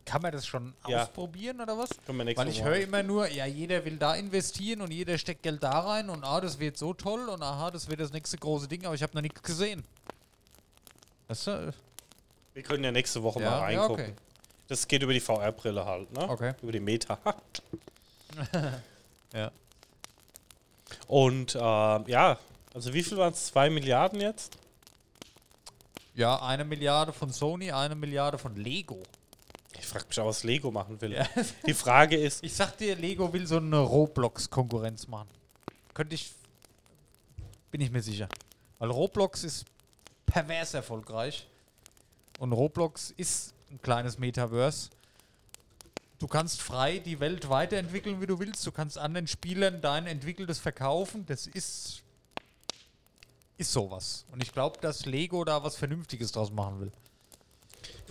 [0.06, 1.04] Kann man das schon Ja.
[1.04, 1.90] ausprobieren oder was?
[2.06, 5.18] Können wir nächste Weil ich höre immer nur, ja, jeder will da investieren und jeder
[5.18, 8.12] steckt Geld da rein und ah, das wird so toll und aha, das wird das
[8.14, 9.84] nächste große Ding, aber ich habe noch nichts gesehen.
[11.28, 11.74] Weißt du?
[12.54, 14.06] Wir können ja nächste Woche Ja, mal ja, reingucken.
[14.06, 14.14] okay.
[14.70, 16.30] Das geht über die VR-Brille halt, ne?
[16.30, 16.54] Okay.
[16.62, 17.18] Über die Meta.
[19.34, 19.52] Ja.
[21.08, 22.38] Und äh, ja,
[22.74, 23.48] also wie viel waren es?
[23.48, 24.58] Zwei Milliarden jetzt?
[26.18, 29.04] Ja, eine Milliarde von Sony, eine Milliarde von Lego.
[29.78, 31.14] Ich frage mich auch, was Lego machen will.
[31.14, 31.28] Ja.
[31.68, 35.30] Die Frage ist, Ich sag dir, Lego will so eine Roblox-Konkurrenz machen.
[35.94, 36.34] Könnte ich.
[37.70, 38.28] Bin ich mir sicher.
[38.80, 39.66] Weil Roblox ist
[40.26, 41.48] pervers erfolgreich.
[42.40, 44.90] Und Roblox ist ein kleines Metaverse.
[46.18, 48.66] Du kannst frei die Welt weiterentwickeln, wie du willst.
[48.66, 51.28] Du kannst anderen Spielern dein entwickeltes verkaufen.
[51.28, 52.02] Das ist.
[53.58, 54.26] Ist sowas.
[54.32, 56.92] Und ich glaube, dass Lego da was Vernünftiges draus machen will.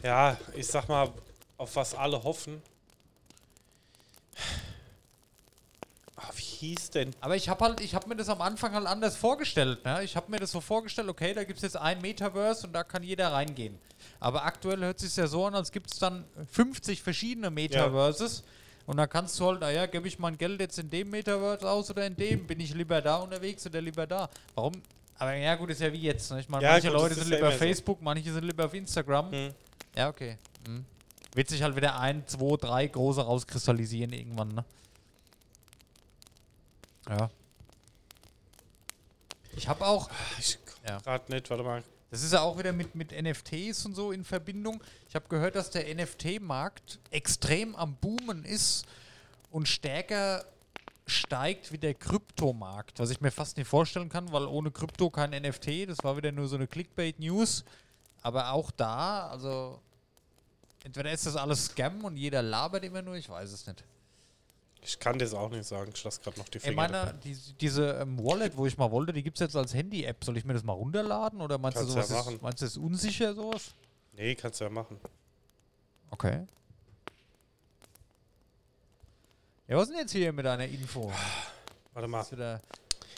[0.03, 1.13] ja, ich sag mal,
[1.57, 2.61] auf was alle hoffen.
[6.17, 7.15] Ah, wie hieß denn?
[7.21, 9.85] Aber ich habe halt, ich habe mir das am Anfang halt anders vorgestellt.
[9.85, 10.03] Ne?
[10.03, 12.85] Ich habe mir das so vorgestellt, okay, da gibt es jetzt ein Metaverse und da
[12.85, 13.79] kann jeder reingehen.
[14.19, 18.45] Aber aktuell hört es sich ja so an, als gibt es dann 50 verschiedene Metaverses.
[18.87, 21.91] Und da kannst du halt, naja, gebe ich mein Geld jetzt in dem Metaverse aus
[21.91, 22.47] oder in dem?
[22.47, 24.31] Bin ich lieber da unterwegs oder lieber da?
[24.55, 24.73] Warum?
[25.19, 26.31] Aber ja, gut, ist ja wie jetzt.
[26.31, 26.41] Ne?
[26.41, 27.59] Ich meine, Ja, manche gut, Leute sind lieber immer so.
[27.59, 29.31] Facebook, manche sind lieber auf Instagram.
[29.33, 29.55] Hm.
[29.97, 30.37] Ja, okay.
[30.67, 30.85] Hm.
[31.35, 34.65] Wird sich halt wieder ein, zwei, drei große rauskristallisieren irgendwann, ne?
[37.09, 37.31] Ja.
[39.57, 40.99] Ich habe auch, Ich Ja.
[40.99, 41.83] gerade nicht, warte mal.
[42.11, 44.83] das ist ja auch wieder mit, mit NFTs und so in Verbindung.
[45.09, 48.85] Ich habe gehört, dass der NFT-Markt extrem am Boomen ist
[49.51, 50.45] und stärker
[51.07, 55.31] steigt wie der Kryptomarkt, was ich mir fast nicht vorstellen kann, weil ohne Krypto kein
[55.31, 57.65] NFT, das war wieder nur so eine Clickbait-News.
[58.23, 59.81] Aber auch da, also
[60.85, 63.85] entweder ist das alles Scam und jeder labert immer nur, ich weiß es nicht.
[64.83, 65.91] Ich kann das auch nicht sagen.
[65.93, 66.77] Ich lasse gerade noch die Finger.
[66.77, 67.21] meine, davon.
[67.25, 70.25] die, diese ähm, Wallet, wo ich mal wollte, die gibt es jetzt als Handy-App.
[70.25, 72.35] Soll ich mir das mal runterladen oder meinst Kannst du ja sowas machen.
[72.37, 73.75] ist, meinst du das ist unsicher sowas?
[74.13, 75.01] Nee, kannst du ja machen.
[76.11, 76.47] Okay.
[79.69, 81.13] Ja, was ist denn jetzt hier mit einer Info?
[81.93, 82.61] Warte mal.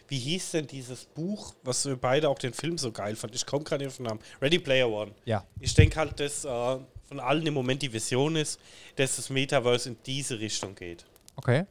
[0.08, 3.36] Wie hieß denn dieses Buch, was wir beide auch den Film so geil fanden?
[3.36, 4.20] Ich komme gerade nicht auf den Namen.
[4.40, 5.12] Ready Player One.
[5.26, 5.44] ja.
[5.60, 8.58] Ich denke halt, dass äh, von allen im Moment die Vision ist,
[8.96, 11.04] dass das Metaverse in diese Richtung geht.
[11.36, 11.66] Okay.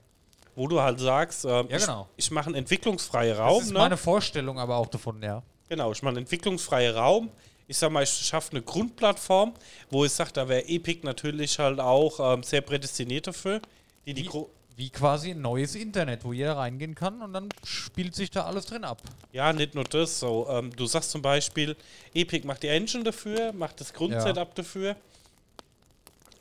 [0.55, 2.07] Wo du halt sagst, ähm, Ja, genau.
[2.15, 3.61] ich, ich mache einen entwicklungsfreien Das Raum.
[3.63, 3.79] ist Ne?
[3.79, 5.41] meine Vorstellung aber auch davon, ja.
[5.69, 7.31] Genau, ich mache einen entwicklungsfreien Raum.
[7.67, 9.53] Ich sag mal, ich schaffe eine Grundplattform,
[9.89, 13.61] wo ich sage, da wäre Epic natürlich halt auch ähm, sehr prädestiniert dafür.
[14.05, 14.29] Die die Wie,
[14.77, 18.67] wie quasi ein neues Internet, wo jeder reingehen kann und dann spielt sich da alles
[18.67, 19.01] drin ab.
[19.33, 20.19] ja, nicht nur das.
[20.19, 21.75] So, ähm, du sagst zum Beispiel,
[22.13, 24.95] Epic macht die Engine dafür, macht das Grundsetup dafür.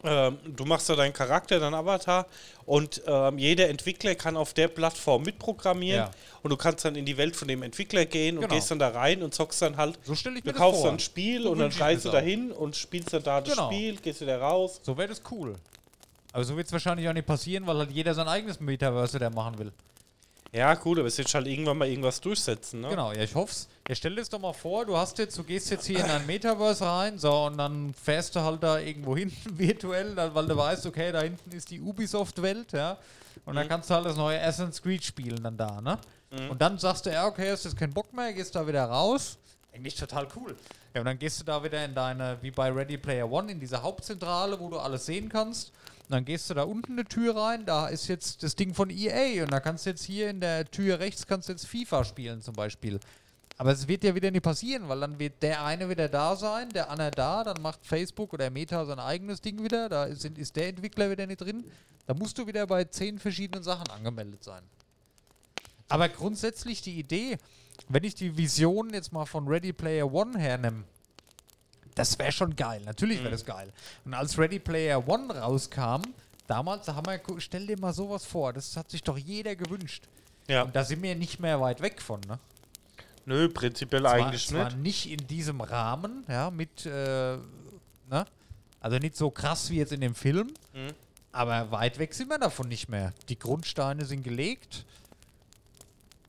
[0.04, 2.26] Ähm, du machst da deinen Charakter, deinen Avatar
[2.66, 6.10] und ähm, jeder Entwickler kann auf der Plattform mitprogrammieren Ja.
[6.42, 8.54] und du kannst dann in die Welt von dem Entwickler gehen und Genau.
[8.54, 10.90] gehst dann da rein und zockst dann halt So stelle ich mir Du kaufst vor.
[10.90, 13.70] dann ein Spiel So und dann reist du dahin und spielst dann da das Genau.
[13.72, 14.78] Spiel, gehst wieder raus.
[14.82, 15.56] So wäre das cool.
[16.36, 19.30] Aber so wird es wahrscheinlich auch nicht passieren, weil halt jeder sein eigenes Metaverse der
[19.30, 19.72] machen will.
[20.52, 22.90] Ja, gut, aber es wird halt irgendwann mal irgendwas durchsetzen, ne?
[22.90, 23.68] Genau, ja, ich hoff's.
[23.88, 26.10] Ja, stell dir das doch mal vor, du hast jetzt, du gehst jetzt hier in
[26.10, 30.46] ein Metaverse rein, so, und dann fährst du halt da irgendwo hin, virtuell, dann, weil
[30.46, 32.98] du weißt, okay, da hinten ist die Ubisoft-Welt, ja.
[33.46, 35.98] Und dann kannst du halt das neue Assassin's Creed spielen dann da, ne?
[36.50, 39.38] Und dann sagst du, ja, okay, hast jetzt keinen Bock mehr, gehst da wieder raus.
[39.74, 40.54] Eigentlich total cool.
[40.92, 43.58] Ja, und dann gehst du da wieder in deine, wie bei Ready Player One, in
[43.58, 45.72] diese Hauptzentrale, wo du alles sehen kannst.
[46.08, 48.90] Und dann gehst du da unten eine Tür rein, da ist jetzt das Ding von
[48.90, 52.04] EA und da kannst du jetzt hier in der Tür rechts kannst du jetzt FIFA
[52.04, 53.00] spielen zum Beispiel.
[53.58, 56.68] Aber es wird ja wieder nicht passieren, weil dann wird der eine wieder da sein,
[56.68, 60.54] der andere da, dann macht Facebook oder Meta sein eigenes Ding wieder, da ist, ist
[60.54, 61.64] der Entwickler wieder nicht drin.
[62.06, 64.62] Da musst du wieder bei zehn verschiedenen Sachen angemeldet sein.
[65.88, 67.38] Aber grundsätzlich die Idee,
[67.88, 70.84] wenn ich die Vision jetzt mal von Ready Player One hernehme,
[71.96, 72.80] das wäre schon geil.
[72.84, 73.72] Natürlich wäre das geil.
[74.04, 76.02] Und als Ready Player One rauskam,
[76.46, 80.04] damals, da haben wir, stell dir mal sowas vor, das hat sich doch jeder gewünscht.
[80.48, 80.62] Ja.
[80.62, 82.38] Und da sind wir nicht mehr weit weg von, ne?
[83.24, 84.78] Nö, prinzipiell Zwar, eigentlich zwar nicht.
[84.78, 87.36] nicht in diesem Rahmen, ja, mit, äh,
[88.08, 88.24] ne?
[88.80, 90.92] Also nicht so krass wie jetzt in dem Film, Mhm.
[91.32, 93.12] aber weit weg sind wir davon nicht mehr.
[93.28, 94.84] Die Grundsteine sind gelegt.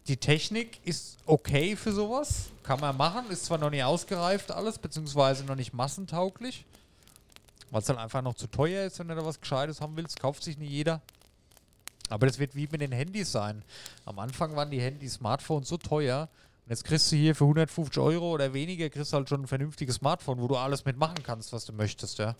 [0.07, 2.45] Die Technik ist okay für sowas.
[2.63, 3.29] Kann man machen.
[3.29, 6.65] Ist zwar noch nicht ausgereift alles, beziehungsweise noch nicht massentauglich.
[7.71, 10.19] Weil es dann einfach noch zu teuer ist, wenn du da was Gescheites haben willst.
[10.19, 11.01] Kauft sich nicht jeder.
[12.09, 13.63] Aber das wird wie mit den Handys sein.
[14.05, 16.29] Am Anfang waren die Handys, Smartphones so teuer.
[16.65, 19.47] Und jetzt kriegst du hier für 150 Euro oder weniger, kriegst du halt schon ein
[19.47, 22.35] vernünftiges Smartphone, wo du alles mitmachen kannst, was du möchtest, ja.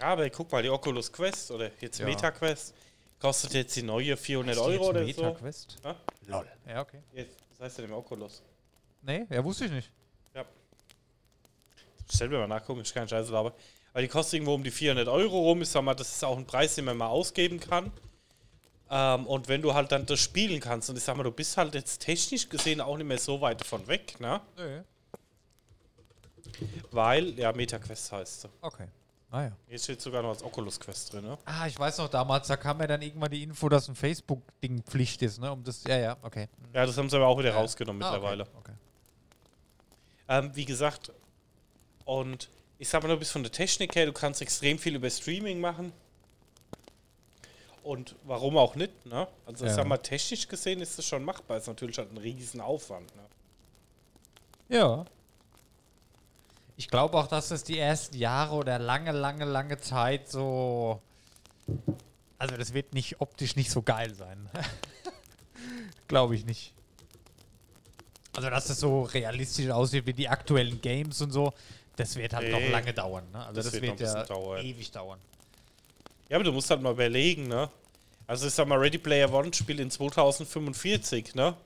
[0.00, 2.06] Ja, aber guck mal, die Oculus Quest oder jetzt Ja.
[2.06, 2.74] Meta Quest
[3.18, 5.22] kostet jetzt die neue 400 Ist die Euro oder jetzt so.
[5.24, 5.76] Meta Quest?
[5.84, 5.96] Ja?
[6.28, 6.46] Lol.
[6.66, 7.02] Ja, okay.
[7.12, 8.42] Jetzt, das heißt ja dem Oculus.
[9.02, 9.90] Nee, ja, wusste ich nicht.
[10.34, 10.44] Ja.
[12.12, 13.54] Stell mir mal nachgucken, ich kann Scheiße aber.
[13.92, 15.62] Aber die kostet irgendwo um die 400 Euro rum.
[15.62, 17.90] Ich sag mal, das ist auch ein Preis, den man mal ausgeben kann.
[18.90, 21.56] Ähm, und wenn du halt dann das spielen kannst, und ich sag mal, du bist
[21.56, 24.40] halt jetzt technisch gesehen auch nicht mehr so weit davon weg, ne?
[24.56, 24.82] Nö.
[26.90, 28.48] Weil, ja, MetaQuest heißt sie.
[28.60, 28.86] Okay.
[29.30, 29.52] Ah ja.
[29.68, 31.36] Hier steht sogar noch als Oculus Quest drin, ne?
[31.44, 34.82] Ah, ich weiß noch damals, da kam ja dann irgendwann die Info, dass ein Facebook-Ding
[34.84, 35.52] Pflicht ist, ne?
[35.52, 36.48] Um das, ja, ja, okay.
[36.72, 37.56] Ja, das haben sie aber auch wieder Ja.
[37.56, 38.44] rausgenommen Ah, mittlerweile.
[38.44, 38.52] Okay.
[38.58, 38.72] okay.
[40.28, 41.12] Ähm, wie gesagt,
[42.06, 45.10] und ich sag mal nur bis von der Technik her, du kannst extrem viel über
[45.10, 45.92] Streaming machen.
[47.82, 49.28] Und warum auch nicht, ne?
[49.46, 49.76] Also ich Ja.
[49.76, 51.56] sag mal, technisch gesehen ist das schon machbar.
[51.58, 53.22] Ist natürlich halt ein riesen Aufwand, ne?
[54.68, 55.04] Ja.
[56.78, 61.02] Ich glaube auch, dass es die ersten Jahre oder lange, lange, lange Zeit so.
[62.38, 64.48] Also, das wird nicht optisch nicht so geil sein.
[66.06, 66.72] glaube ich nicht.
[68.36, 71.52] Also, dass es so realistisch aussieht wie die aktuellen Games und so,
[71.96, 72.70] das wird halt noch Nee.
[72.70, 73.24] lange dauern.
[73.32, 73.40] Ne?
[73.40, 74.64] Also, Das das, wird wird, noch ja dauern.
[74.64, 75.18] ewig dauern.
[76.28, 77.68] Ja, aber du musst halt mal überlegen, ne?
[78.28, 81.56] Also ich sag mal, Ready Player One spielt in 2045, ne?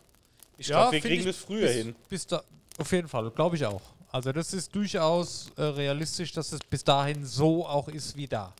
[0.57, 1.97] Ich glaube, wir kriegen das früher bis, hin.
[2.09, 2.43] Bis da,
[2.79, 3.83] auf jeden Fall, glaube ich auch.
[4.13, 8.53] Also, das ist durchaus äh, realistisch, dass es bis dahin so auch ist wie da.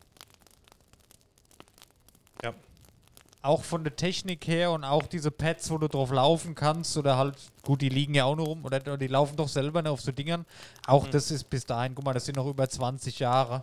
[2.41, 2.55] Ja.
[3.43, 7.17] Auch von der Technik her und auch diese Pads, wo du drauf laufen kannst oder
[7.17, 10.01] halt, gut, die liegen ja auch nur rum oder die laufen doch selber ne, auf
[10.01, 10.43] so Dingern.
[10.87, 13.61] Auch das ist bis dahin, guck mal, das sind noch über 20 Jahre.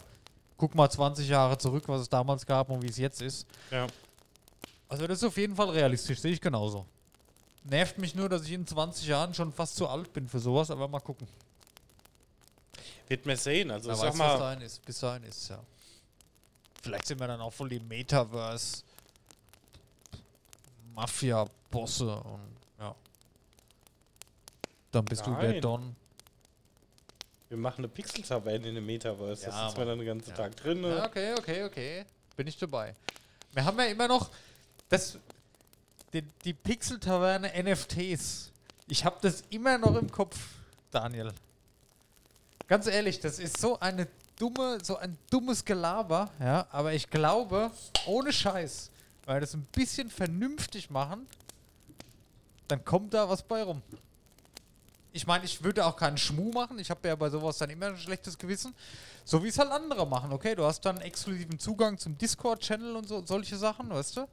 [0.58, 3.48] Guck mal 20 Jahre zurück, was es damals gab und wie es jetzt ist.
[3.72, 3.88] Ja.
[4.88, 6.86] Also das ist auf jeden Fall realistisch, sehe ich genauso.
[7.64, 10.70] Nervt mich nur, dass ich in 20 Jahren schon fast zu alt bin für sowas,
[10.70, 11.26] aber mal gucken.
[13.10, 13.72] Wird man sehen.
[13.72, 14.84] Also sag mal, dahin ist.
[14.86, 15.58] Bis dahin ist ja.
[16.80, 18.84] Vielleicht sind wir dann auch voll die Metaverse
[20.94, 22.94] Mafia-Bosse und ja.
[24.92, 25.60] Dann bist du der Nein.
[25.60, 25.96] Don.
[27.48, 29.46] wir machen eine Pixel-Taverne in dem Metaverse.
[29.46, 30.36] Ja, da sitzen wir dann den ganzen Ja.
[30.36, 30.80] Tag drin.
[30.80, 30.96] Ne?
[30.96, 32.04] Ja, okay, okay, okay.
[32.36, 32.94] Bin ich dabei.
[33.52, 34.30] Wir haben ja immer noch
[34.88, 35.18] das,
[36.12, 38.52] die, die Pixel-Taverne NFTs.
[38.86, 40.38] Ich habe das immer noch im Kopf,
[40.92, 41.32] Daniel.
[42.70, 44.06] Ganz ehrlich, das ist so eine
[44.36, 47.72] dumme, so ein dummes Gelaber, ja, aber ich glaube,
[48.06, 48.92] ohne Scheiß,
[49.26, 51.26] weil das ein bisschen vernünftig machen,
[52.68, 53.82] dann kommt da was bei rum.
[55.12, 56.78] Ich meine, ich würde auch keinen Schmuh machen.
[56.78, 58.72] Ich habe ja bei sowas dann immer ein schlechtes Gewissen.
[59.24, 60.54] So wie es halt andere machen, okay?
[60.54, 64.28] Du hast dann exklusiven Zugang zum Discord-Channel und so, solche Sachen, weißt du?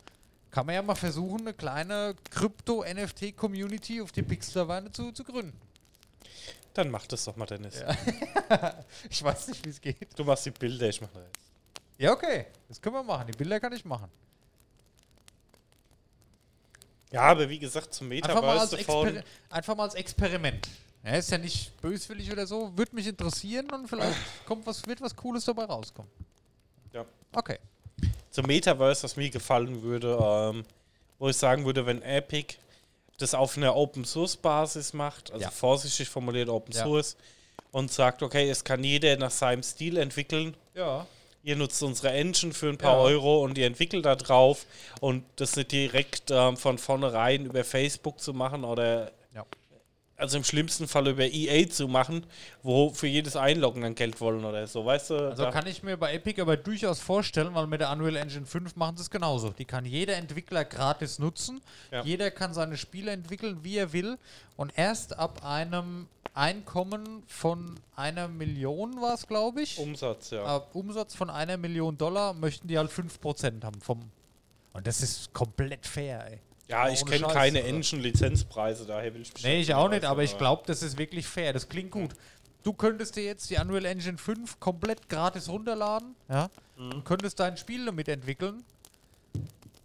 [0.51, 5.59] Kann man ja mal versuchen, eine kleine Krypto-NFT-Community auf die Pixelweine zu, zu gründen.
[6.77, 7.83] Dann mach das doch mal, Dennis.
[9.09, 9.97] Ich weiß nicht, wie es geht.
[10.15, 11.23] Du machst die Bilder, ich mach das.
[11.97, 12.45] Ja, okay.
[12.67, 13.25] Das können wir machen.
[13.25, 14.09] Die Bilder kann ich machen.
[17.11, 19.07] Ja, aber wie gesagt, zum Einfach mal, Metaverse davon.
[19.07, 20.69] Exper einfach mal als Experiment.
[21.03, 22.71] Ja, ist ja nicht böswillig oder so.
[22.77, 26.11] Würde mich interessieren und vielleicht kommt was, wird was Cooles dabei rauskommen.
[26.93, 27.05] Ja.
[27.31, 27.57] Okay.
[28.29, 30.63] Zum Metaverse, was mir gefallen würde, ähm,
[31.17, 32.57] wo ich sagen würde, wenn Epic
[33.17, 35.51] das auf einer Open Source Basis macht, also Ja.
[35.51, 36.83] vorsichtig formuliert Open Ja.
[36.83, 37.15] Source,
[37.71, 40.55] und sagt, okay, es kann jeder nach seinem Stil entwickeln.
[40.75, 41.05] Ja.
[41.43, 43.03] Ihr nutzt unsere Engine für ein paar Ja.
[43.03, 44.65] Euro und ihr entwickelt da drauf
[45.01, 49.11] und das nicht direkt ähm, von vornherein über Facebook zu machen oder.
[50.17, 52.25] Also im schlimmsten Fall über EA zu machen,
[52.63, 55.15] wo für jedes Einloggen dann Geld wollen oder so, weißt du?
[55.29, 58.75] Also kann ich mir bei Epic aber durchaus vorstellen, weil mit der Unreal Engine 5
[58.75, 59.51] machen sie es genauso.
[59.51, 61.61] Die kann jeder Entwickler gratis nutzen.
[61.91, 62.03] Ja.
[62.03, 64.17] Jeder kann seine Spiele entwickeln, wie er will.
[64.55, 69.77] Und erst ab einem Einkommen von einer Million war es, glaube ich.
[69.77, 70.43] Umsatz, ja.
[70.43, 74.09] Ab Umsatz von einer Million Dollar möchten die halt 5% haben vom.
[74.73, 76.39] Und das ist komplett fair, ey.
[76.67, 77.69] Ja, ich kenne keine also.
[77.75, 80.63] Engine-Lizenzpreise, daher will ich mich Nee, ich auch nicht, aber ich glaube.
[80.65, 81.53] das ist wirklich fair.
[81.53, 82.11] Das klingt gut.
[82.63, 87.55] Du könntest dir jetzt die Unreal Engine 5 komplett gratis runterladen, ja, und könntest dein
[87.55, 88.63] Spiel damit entwickeln.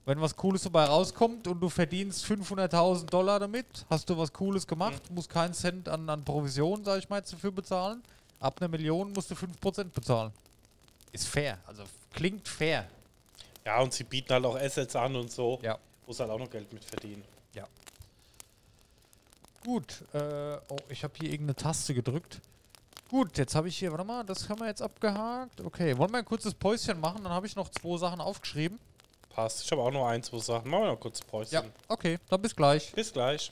[0.04, 4.66] Wenn was Cooles dabei rauskommt und du verdienst 500.000 Dollar damit, hast du was Cooles
[4.66, 8.02] gemacht, musst keinen Cent an, an Provision, sag ich mal, jetzt dafür bezahlen.
[8.40, 10.32] Ab einer Million musst du 5% bezahlen.
[11.12, 12.88] Ist fair, also klingt fair.
[13.64, 15.78] Ja, und sie bieten halt auch Assets an und so, Ja.
[16.12, 17.24] Sie halt auch noch Geld mit verdienen.
[17.54, 17.66] Ja.
[19.64, 22.40] Gut, äh, oh, ich habe hier irgendeine Taste gedrückt.
[23.08, 25.60] Gut, jetzt habe ich hier, warte mal, das haben wir jetzt abgehakt.
[25.60, 27.22] Okay, wollen wir ein kurzes Päuschen machen?
[27.22, 28.78] Dann habe ich noch zwei Sachen aufgeschrieben.
[29.28, 29.62] Passt.
[29.64, 30.70] Ich habe auch nur ein, zwei Sachen.
[30.70, 31.52] Machen wir noch kurz Päuschen.
[31.52, 32.92] Ja, okay, dann bis gleich.
[32.92, 33.50] Bis gleich.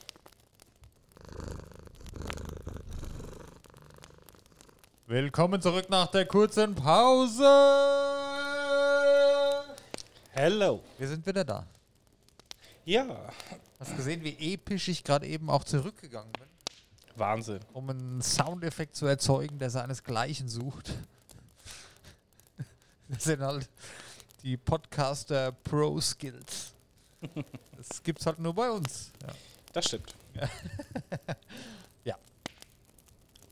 [5.07, 7.43] Willkommen zurück nach der kurzen Pause.
[10.31, 10.81] Hello.
[10.97, 11.65] Wir sind wieder da.
[12.91, 13.31] Ja.
[13.79, 16.47] Hast gesehen, wie episch ich gerade eben auch zurückgegangen bin,
[17.15, 17.61] Wahnsinn.
[17.71, 20.93] um einen Soundeffekt zu erzeugen, der seinesgleichen sucht.
[23.07, 23.69] Das sind halt
[24.41, 26.71] die Podcaster Pro Skills.
[27.75, 29.11] Das gibt's halt nur bei uns.
[29.21, 29.33] Ja.
[29.73, 30.15] Das stimmt.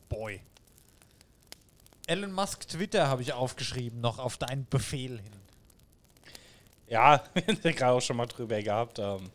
[0.09, 0.41] Boy.
[2.07, 5.38] Elon Musk Twitter habe ich aufgeschrieben, noch auf deinen Befehl hin.
[6.89, 8.99] Ja, wir haben ja gerade auch schon mal drüber gehabt.
[8.99, 9.29] Ähm,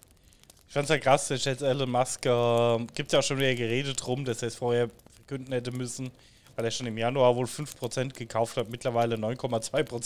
[0.67, 3.95] ich fand's ja krass, dass jetzt Elon Musk, ähm, gibt ja auch schon wieder Gerede
[3.95, 6.11] drum, dass er es vorher verkünden hätte müssen,
[6.57, 10.01] weil er schon im Januar wohl 5% gekauft hat, mittlerweile 9,2% von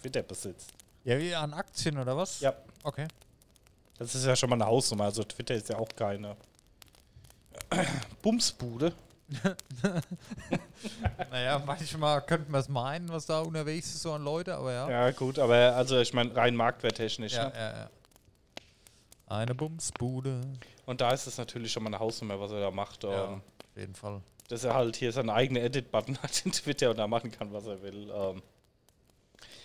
[0.00, 0.70] Twitter besitzt.
[1.04, 2.40] Ja, wie an Aktien oder was?
[2.40, 3.06] Ja, Okay.
[3.98, 6.36] das ist ja schon mal eine Hausnummer, also Twitter ist ja auch keine
[8.22, 8.92] Bumsbude.
[11.30, 14.90] Naja, manchmal könnte man es meinen, was da unterwegs ist, so an Leute, aber ja.
[14.90, 17.32] Ja, gut, aber also ich meine rein marktwerttechnisch.
[17.32, 17.52] Ja, ne?
[17.56, 17.90] ja, ja.
[19.26, 20.42] Eine Bumsbude.
[20.86, 23.02] Und da ist es natürlich schon mal eine Hausnummer, was er da macht.
[23.04, 24.20] Ja, Ähm, auf jeden Fall.
[24.48, 27.66] dass er halt hier seinen eigenen Edit-Button hat in Twitter und da machen kann, was
[27.66, 28.10] er will.
[28.14, 28.42] Ähm,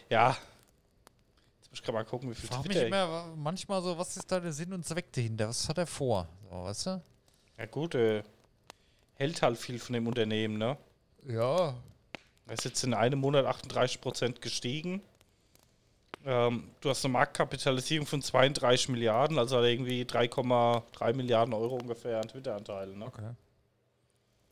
[0.10, 0.30] ja.
[0.30, 2.88] Jetzt muss ich gerade mal gucken, wie viel mich Twitter.
[2.88, 5.50] immer wa- manchmal so, was ist da der Sinn und Zweck dahinter?
[5.50, 6.28] Was hat er vor?
[6.50, 7.02] So, weißt du?
[7.58, 8.24] Ja, gut, äh,
[9.20, 10.78] hält halt viel von dem Unternehmen, ne?
[11.28, 11.76] Ja.
[12.48, 15.02] Er ist jetzt in einem Monat 38% gestiegen.
[16.26, 21.76] Ähm, du hast eine Marktkapitalisierung von 32 Milliarden, also hat er irgendwie 3,3 Milliarden Euro
[21.76, 22.98] ungefähr an Twitter-Anteilen.
[22.98, 23.06] Ne?
[23.06, 23.32] Okay.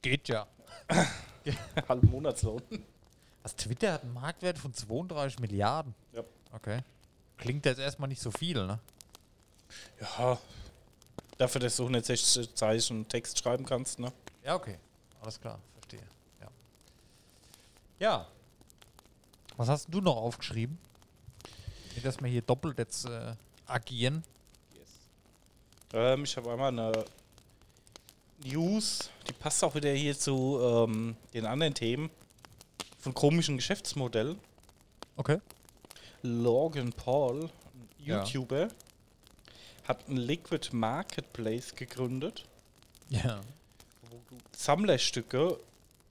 [0.01, 0.45] Geht ja.
[1.89, 2.61] Halben Monatslohn.
[3.43, 5.95] Also Twitter hat einen Marktwert von 32 Milliarden.
[6.11, 6.23] Ja.
[6.51, 6.81] Okay.
[7.37, 8.79] Klingt jetzt erstmal nicht so viel, ne?
[10.01, 10.37] Ja,
[11.37, 14.11] dafür, dass du 160 Zeichen Text schreiben kannst, ne?
[14.47, 14.77] Ja, okay.
[15.19, 16.07] Alles klar, verstehe.
[16.39, 16.47] Ja.
[17.99, 18.27] Ja.
[19.57, 20.77] Was hast du noch aufgeschrieben?
[22.01, 23.35] Dass wir hier doppelt jetzt äh,
[23.65, 24.23] agieren.
[25.91, 27.03] Ähm, ich habe einmal eine
[28.45, 32.09] News, die passt auch wieder hier zu ähm, den anderen Themen
[32.99, 34.39] von komischen Geschäftsmodellen.
[35.17, 35.41] Okay.
[36.21, 38.23] Logan Paul, ein Ja.
[38.23, 38.69] YouTuber,
[39.87, 42.45] hat ein Liquid Marketplace gegründet,
[43.09, 43.41] Ja.
[44.09, 45.57] Wo du Sammlerstücke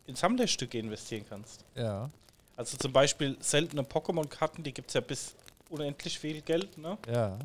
[0.07, 1.65] in Sammlerstücke investieren kannst.
[1.75, 2.11] Ja.
[2.57, 5.35] Also zum Beispiel seltene Pokémon-Karten, die gibt es ja bis
[5.69, 6.97] unendlich viel Geld, ne?
[7.13, 7.39] Ja.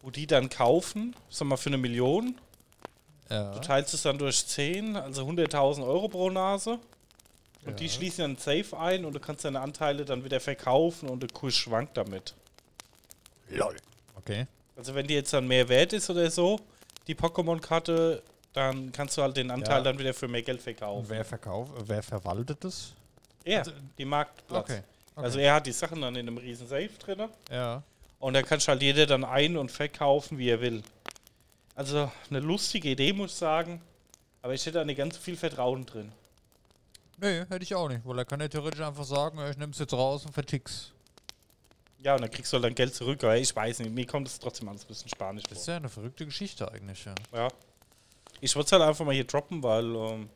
[0.00, 2.38] Wo die dann kaufen, sag mal für eine Million.
[3.30, 3.52] Ja.
[3.52, 6.78] Du teilst es dann durch 10, also 100.000 Euro pro Nase.
[7.64, 7.90] Und die Ja.
[7.92, 11.54] schließen dann Safe ein und du kannst deine Anteile dann wieder verkaufen und der Kurs
[11.54, 12.34] schwankt damit.
[13.48, 13.76] Lol.
[14.16, 14.46] Okay.
[14.76, 16.58] Also wenn die jetzt dann mehr wert ist oder so,
[17.06, 18.22] die Pokémon-Karte,
[18.52, 19.82] dann kannst du halt den Anteil Ja.
[19.82, 21.06] dann wieder für mehr Geld verkaufen.
[21.08, 22.92] wer verkauft, wer verwaltet das?
[23.44, 24.64] Er, also- die Marktplatz.
[24.70, 24.82] Okay.
[25.16, 25.24] okay.
[25.26, 27.82] Also er hat die Sachen dann in einem riesen Safe drin ja.
[28.18, 30.82] und da kann halt jeder dann ein- und verkaufen, wie er will.
[31.74, 33.80] Also eine lustige Idee, muss ich sagen.
[34.42, 36.10] Aber ich hätte da nicht ganz viel Vertrauen drin.
[37.18, 39.78] Nee, hätte ich auch nicht, weil er kann ja theoretisch einfach sagen, ich nehme es
[39.78, 40.90] jetzt raus und vertick's.
[42.00, 44.26] Ja, und dann kriegst du halt dann Geld zurück, aber ich weiß nicht, mir kommt
[44.26, 45.72] es trotzdem alles ein bisschen spanisch Das ist vor.
[45.74, 47.14] ja eine verrückte Geschichte eigentlich, ja.
[47.32, 47.48] Ja.
[48.44, 50.28] Ich würde es halt einfach mal hier droppen, weil ähm,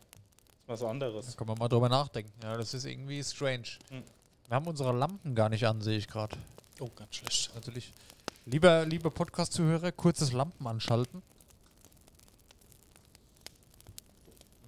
[0.68, 1.36] was Da anderes.
[1.36, 2.32] kann man mal drüber nachdenken.
[2.40, 3.66] Ja, das ist irgendwie strange.
[3.88, 4.04] Hm.
[4.46, 6.36] Wir haben unsere Lampen gar nicht an, sehe ich gerade.
[6.78, 7.52] Oh, ganz schlecht.
[7.56, 7.92] Natürlich.
[8.44, 11.20] Lieber, liebe Podcast-Zuhörer, kurzes Lampen anschalten.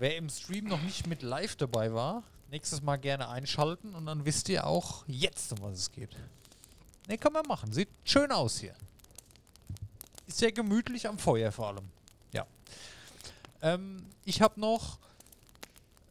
[0.01, 4.25] Wer im Stream noch nicht mit live dabei war, nächstes Mal gerne einschalten und dann
[4.25, 6.11] wisst ihr auch jetzt, um was es geht.
[7.07, 7.73] Ne, kann man machen.
[7.73, 8.75] Sieht schön aus hier.
[10.27, 11.89] Ist sehr gemütlich am Feuer vor allem.
[13.63, 14.99] Ähm, ich habe noch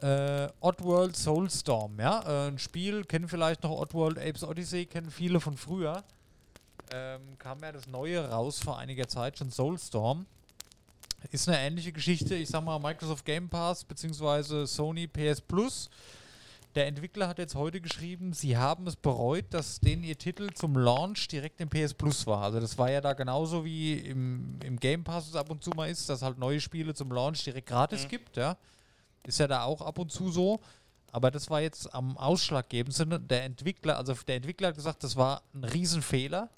[0.00, 2.46] äh, Oddworld Soulstorm, ja.
[2.46, 6.04] Äh, ein Spiel, kennen vielleicht noch Oddworld Apes Odyssey, kennen viele von früher.
[6.90, 10.26] Ähm, kam ja das neue raus vor einiger Zeit, schon Soulstorm.
[11.32, 14.64] Ist eine ähnliche Geschichte, ich sag mal Microsoft Game Pass bzw.
[14.66, 15.90] Sony PS Plus.
[16.74, 20.76] Der Entwickler hat jetzt heute geschrieben, sie haben es bereut, dass denen ihr Titel zum
[20.76, 22.42] Launch direkt im PS Plus war.
[22.42, 25.70] Also das war ja da genauso wie im, im Game Pass es ab und zu
[25.70, 28.08] mal ist, dass halt neue Spiele zum Launch direkt gratis Mhm.
[28.08, 28.56] gibt, ja.
[29.26, 30.60] Ist ja da auch ab und zu so.
[31.10, 33.26] Aber das war jetzt am ausschlaggebendsten.
[33.28, 36.50] Der Entwickler, also der Entwickler hat gesagt, das war ein Riesenfehler,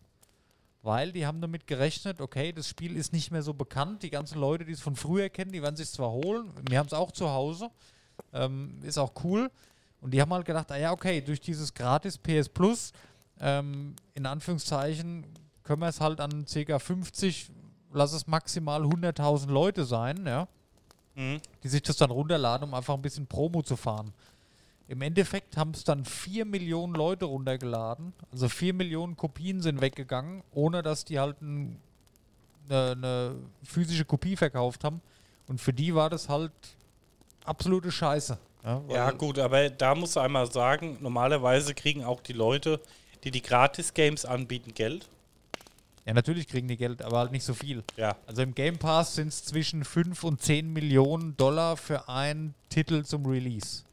[0.83, 4.03] weil die haben damit gerechnet, okay, das Spiel ist nicht mehr so bekannt.
[4.03, 6.51] Die ganzen Leute, die es von früher kennen, die werden sich zwar holen.
[6.69, 7.71] Wir haben es auch zu Hause.
[8.33, 9.51] Ähm, ist auch cool.
[10.01, 12.93] Und die haben halt gedacht, ah ja, okay, durch dieses gratis PS Plus,
[13.39, 15.25] ähm, in Anführungszeichen,
[15.63, 16.79] können wir es halt an ca.
[16.79, 17.51] 50,
[17.93, 20.49] lass es maximal 100.000 Leute sein, ja
[21.15, 21.41] Mhm.
[21.63, 24.13] die sich das dann runterladen, um einfach ein bisschen Promo zu fahren.
[24.89, 28.13] Im Endeffekt haben es dann 4 Millionen Leute runtergeladen.
[28.33, 31.77] Also 4 Millionen Kopien sind weggegangen, ohne dass die halt eine
[32.69, 35.01] ne physische Kopie verkauft haben.
[35.47, 36.53] Und für die war das halt
[37.45, 38.39] absolute Scheiße.
[38.65, 42.81] Ja, Ja, gut, aber da musst du einmal sagen, normalerweise kriegen auch die Leute,
[43.25, 45.09] die die Gratis-Games anbieten, Geld.
[46.07, 47.85] Ja, natürlich kriegen die Geld, aber halt nicht so viel.
[47.97, 48.17] Ja.
[48.27, 53.05] Also im Game Pass sind es zwischen 5 und 10 Millionen Dollar für einen Titel
[53.05, 53.85] zum Release.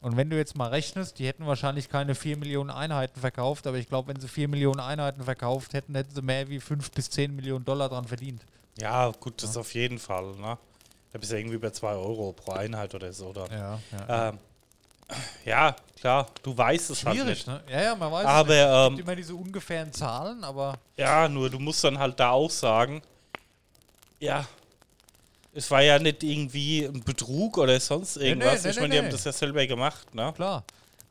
[0.00, 3.78] Und wenn du jetzt mal rechnest, die hätten wahrscheinlich keine 4 Millionen Einheiten verkauft, aber
[3.78, 7.08] ich glaube, wenn sie 4 Millionen Einheiten verkauft hätten, hätten sie mehr wie 5 bis
[7.10, 8.42] 10 Millionen Dollar dran verdient.
[8.78, 10.58] Ja, gut, das auf jeden Fall, ne?
[11.14, 13.46] Da bist du irgendwie bei 2 Euro pro Einheit oder so, oder?
[13.48, 14.28] Ja, ja.
[14.30, 14.38] Ähm,
[15.44, 17.46] ja, klar, du weißt es halt Schwierig, nicht.
[17.46, 17.62] ne?
[17.70, 18.66] Ja, ja, man weiß Aber, es nicht.
[18.66, 22.30] Es ähm, gibt immer diese ungefähren Zahlen, aber Ja, nur du musst dann halt da
[22.30, 23.00] auch sagen,
[24.18, 24.44] ja,
[25.52, 28.64] es war ja nicht irgendwie ein Betrug oder sonst irgendwas.
[28.64, 29.06] nee, ich nee, meine, die nee.
[29.06, 30.32] haben das ja selber gemacht, ne?
[30.34, 30.64] klar.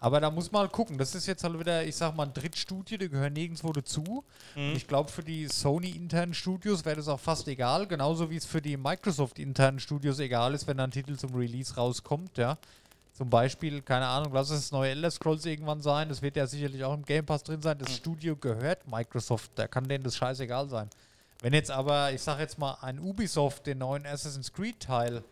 [0.04, 0.98] Aber da muss man halt gucken.
[0.98, 4.26] Das ist jetzt halt wieder, ich sag mal, ein Drittstudio, die gehören nirgendwo dazu.
[4.54, 4.74] Mhm.
[4.76, 7.88] Ich glaube, für die Sony-internen Studios wäre das auch fast egal.
[7.88, 11.76] Genauso wie es für die Microsoft-internen Studios egal ist, wenn da ein Titel zum Release
[11.76, 12.58] rauskommt, ja.
[13.14, 16.10] Zum Beispiel, keine Ahnung, lass es das neue Elder Scrolls irgendwann sein.
[16.10, 17.78] Das wird ja sicherlich auch im Game Pass drin sein.
[17.78, 17.94] Das Mhm.
[17.94, 19.52] Studio gehört Microsoft.
[19.56, 20.90] Da kann denen das scheißegal sein.
[21.42, 25.24] Wenn jetzt aber, ich sag jetzt mal, ein Ubisoft den neuen Assassin's Creed-Teil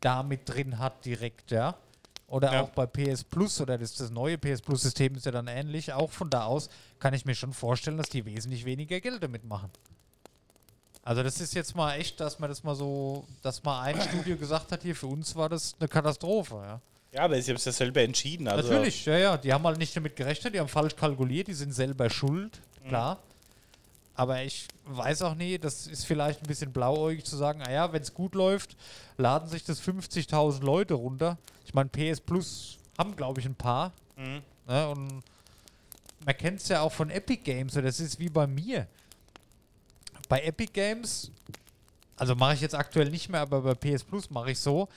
[0.00, 1.76] da mit drin hat direkt, ja.
[2.32, 2.62] Oder Ja.
[2.62, 5.92] auch bei PS Plus oder das, das neue PS Plus-System ist ja dann ähnlich.
[5.92, 9.44] Auch von da aus kann ich mir schon vorstellen, dass die wesentlich weniger Geld damit
[9.44, 9.68] machen.
[11.04, 14.38] Also das ist jetzt mal echt, dass man das mal so, dass mal ein Studio
[14.38, 16.80] gesagt hat, hier für uns war das eine Katastrophe, ja.
[17.12, 18.48] Ja, aber sie haben es ja selber entschieden.
[18.48, 19.36] Also, Natürlich, ja, ja.
[19.36, 23.18] Die haben halt nicht damit gerechnet, die haben falsch kalkuliert, die sind selber schuld, klar.
[24.14, 28.02] Aber ich weiß auch nie, das ist vielleicht ein bisschen blauäugig zu sagen, naja, wenn
[28.02, 28.76] es gut läuft,
[29.16, 31.38] laden sich das 50.000 Leute runter.
[31.64, 33.92] Ich meine, PS Plus haben, glaube ich, ein paar.
[34.16, 34.42] Mhm.
[34.68, 34.88] Ne?
[34.90, 35.22] Und
[36.24, 38.86] man kennt es ja auch von Epic Games, so das ist wie bei mir.
[40.28, 41.30] Bei Epic Games,
[42.16, 44.88] also mache ich jetzt aktuell nicht mehr, aber bei PS Plus mache ich so.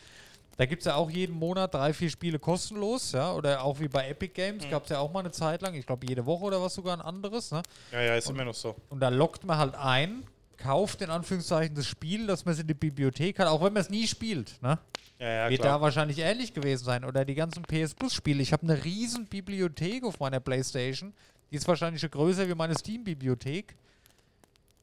[0.57, 3.89] Da gibt es ja auch jeden Monat drei, vier Spiele kostenlos, ja, oder auch wie
[3.89, 6.45] bei Epic Games gab es ja auch mal eine Zeit lang, ich glaube jede Woche
[6.45, 7.61] oder was sogar ein anderes, ne?
[7.91, 8.75] Ja, ja, ist immer noch so.
[8.89, 10.23] Und da lockt man halt ein,
[10.57, 13.81] kauft in Anführungszeichen das Spiel, dass man es in die Bibliothek hat, auch wenn man
[13.81, 14.79] es nie spielt, ne?
[15.19, 15.77] Ja, ja, Wird klar.
[15.77, 17.05] da wahrscheinlich ähnlich gewesen sein.
[17.05, 18.41] Oder die ganzen PS Plus Spiele.
[18.41, 21.13] Ich habe eine riesen Bibliothek auf meiner Playstation.
[21.51, 23.75] Die ist wahrscheinlich schon größer wie meine Steam-Bibliothek.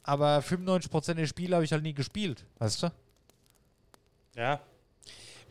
[0.05, 2.47] Aber 95% der Spiele habe ich halt nie gespielt.
[2.59, 2.93] Weißt du?
[4.35, 4.61] Ja.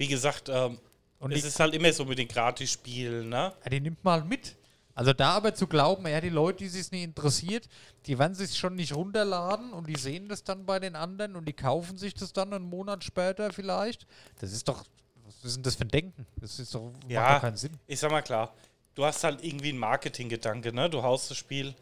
[0.02, 0.80] Wie gesagt, ähm,
[1.20, 3.54] Und es ist halt immer so mit den Gratis-Spielen, ne?
[3.64, 4.56] ja, die nimmt man halt mit.
[4.96, 7.70] Also da aber zu glauben, ja, die Leute, die sich nicht interessiert,
[8.08, 11.46] die werden sich schon nicht runterladen und die sehen das dann bei den anderen und
[11.48, 14.08] die kaufen sich das dann einen Monat später vielleicht.
[14.40, 14.84] Das ist doch,
[15.28, 16.26] was ist denn das für ein Denken?
[16.38, 17.36] Das ist doch, macht Ja.
[17.36, 17.78] doch keinen Sinn.
[17.86, 18.56] Ich sag mal klar,
[18.96, 20.90] du hast halt irgendwie einen Marketinggedanke, ne?
[20.90, 21.76] Du haust das Spiel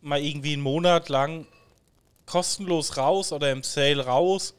[0.00, 1.44] mal irgendwie einen Monat lang
[2.24, 4.54] kostenlos raus oder im Sale raus.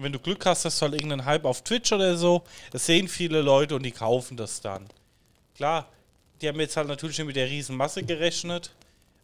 [0.00, 2.42] Und wenn du Glück hast, hast du halt irgendeinen Hype auf Twitch oder so.
[2.70, 4.86] Das sehen viele Leute und die kaufen das dann.
[5.54, 5.90] Klar,
[6.40, 8.70] die haben jetzt halt natürlich schon mit der riesen Masse gerechnet.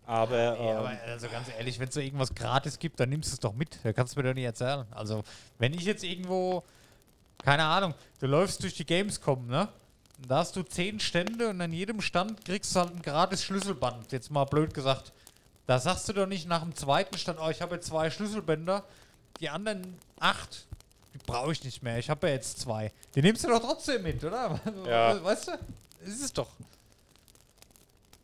[0.05, 3.31] Aber, Ja, aber ähm, also ganz ehrlich, wenn es so irgendwas gratis gibt, dann nimmst
[3.31, 3.79] du es doch mit.
[3.85, 4.85] Da kannst du mir doch nicht erzählen.
[4.91, 5.23] Also,
[5.59, 6.63] wenn ich jetzt irgendwo,
[7.43, 9.69] keine Ahnung, du läufst durch die Gamescom, ne?
[10.29, 14.13] Da hast du zehn Stände und an jedem Stand kriegst du halt ein gratis Schlüsselband.
[14.13, 15.15] Jetzt mal blöd gesagt.
[15.67, 18.85] Da sagst du doch nicht nach dem zweiten Stand, oh, ich habe jetzt zwei Schlüsselbänder,
[19.41, 20.66] die anderen acht,
[21.17, 21.99] die brauche ich nicht mehr.
[21.99, 22.93] Ich habe ja jetzt zwei.
[23.15, 24.61] Die nimmst du doch trotzdem mit, oder?
[24.87, 25.23] Ja.
[25.23, 25.53] Weißt du?
[26.05, 26.51] Ist es doch.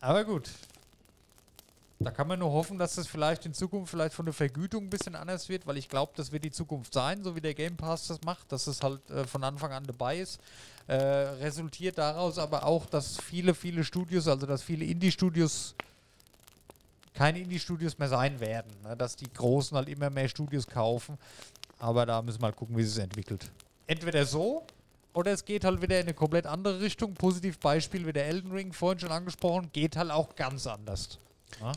[0.01, 0.51] Aber gut.
[2.01, 4.91] Da kann man nur hoffen, dass das vielleicht in Zukunft vielleicht von der Vergütung ein
[4.91, 7.77] bisschen anders wird, weil ich glaube, das wird die Zukunft sein, so wie der Game
[7.77, 10.41] Pass das macht, dass es halt äh, von Anfang an dabei ist.
[10.89, 15.77] Äh, resultiert daraus aber auch, dass viele, viele Studios, also dass viele Indie-Studios
[17.15, 18.73] keine Indie-Studios mehr sein werden.
[18.83, 18.97] Ne?
[18.97, 21.19] Dass die Großen halt immer mehr Studios kaufen.
[21.83, 23.51] Aber da müssen wir mal gucken, wie es sich entwickelt.
[23.89, 24.65] Entweder so
[25.15, 27.13] oder es geht halt wieder in eine komplett andere Richtung.
[27.15, 31.19] Positiv Beispiel wie der Elden Ring, vorhin schon angesprochen, geht halt auch ganz anders.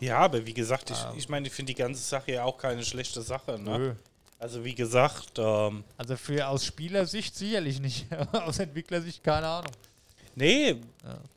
[0.01, 1.17] ja, aber wie gesagt, ich, Ähm.
[1.17, 3.57] ich meine, ich finde die ganze Sache ja auch keine schlechte Sache.
[3.59, 3.79] Ne?
[3.79, 3.93] Nö.
[4.37, 8.05] Also wie gesagt, ähm, Also für aus Spielersicht sicherlich nicht.
[8.31, 9.71] aus Entwicklersicht keine Ahnung.
[10.35, 10.75] Nee,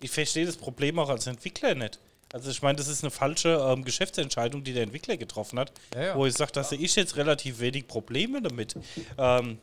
[0.01, 1.99] ich verstehe das Problem auch als Entwickler nicht.
[2.33, 6.03] Also ich meine, das ist eine falsche ähm, Geschäftsentscheidung, die der Entwickler getroffen hat, Ja,
[6.03, 6.17] ja.
[6.17, 8.75] wo ich sage, da sehe ich jetzt relativ wenig Probleme damit.
[9.17, 9.59] Ähm,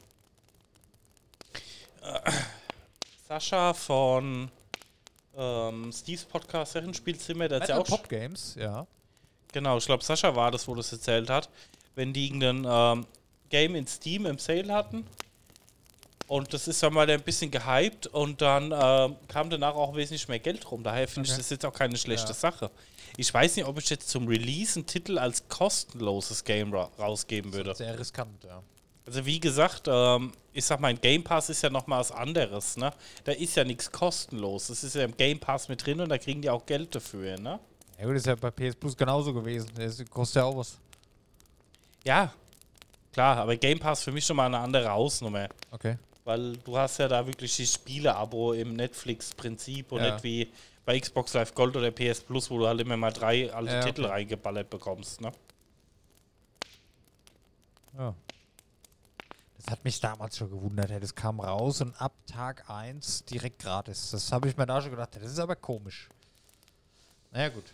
[2.01, 2.31] äh,
[3.27, 4.49] Sascha von
[5.37, 8.87] ähm, Steves Podcast Herrenspielzimmer, der hat ja auch Pop Games, ja.
[9.51, 11.49] Genau, ich glaube, Sascha war das, wo das erzählt hat.
[11.95, 13.05] Wenn die irgendein ähm,
[13.49, 15.05] Game in Steam im Sale hatten
[16.27, 20.27] und das ist dann mal ein bisschen gehypt und dann ähm, kam danach auch wesentlich
[20.27, 20.83] mehr Geld rum.
[20.83, 21.41] Daher finde ich Okay.
[21.41, 22.33] das jetzt auch keine schlechte Ja.
[22.33, 22.71] Sache.
[23.17, 27.53] Ich weiß nicht, ob ich jetzt zum Release einen Titel als kostenloses Game ra rausgeben
[27.53, 27.73] würde.
[27.75, 28.61] Sehr riskant, ja.
[29.07, 32.75] Also wie gesagt, ähm, ich sag mal, ein Game Pass ist ja nochmal was anderes,
[32.75, 32.91] ne?
[33.23, 34.67] Da ist ja nichts kostenlos.
[34.67, 37.37] Das ist ja im Game Pass mit drin und da kriegen die auch Geld dafür,
[37.39, 37.59] ne?
[37.99, 39.69] Ja gut, ist ja bei PS Plus genauso gewesen.
[39.75, 40.77] Das kostet ja auch was.
[42.03, 42.33] Ja,
[43.13, 45.47] klar, aber Game Pass für mich schon mal eine andere Hausnummer.
[45.71, 45.97] Okay.
[46.25, 50.13] Weil du hast ja da wirklich die Spiele-Abo im Netflix-Prinzip und Ja.
[50.13, 50.51] nicht wie
[50.83, 53.81] bei Xbox Live Gold oder PS Plus, wo du halt immer mal drei alte Ja,
[53.83, 54.11] Titel okay.
[54.11, 55.21] reingeballert bekommst.
[55.21, 55.31] Ne?
[57.97, 58.13] Ja.
[59.57, 60.91] Das hat mich damals schon gewundert.
[61.01, 64.11] Das kam raus und ab Tag 1 direkt gratis.
[64.11, 65.15] Das habe ich mir da schon gedacht.
[65.15, 66.09] Das ist aber komisch.
[67.31, 67.65] Naja, gut.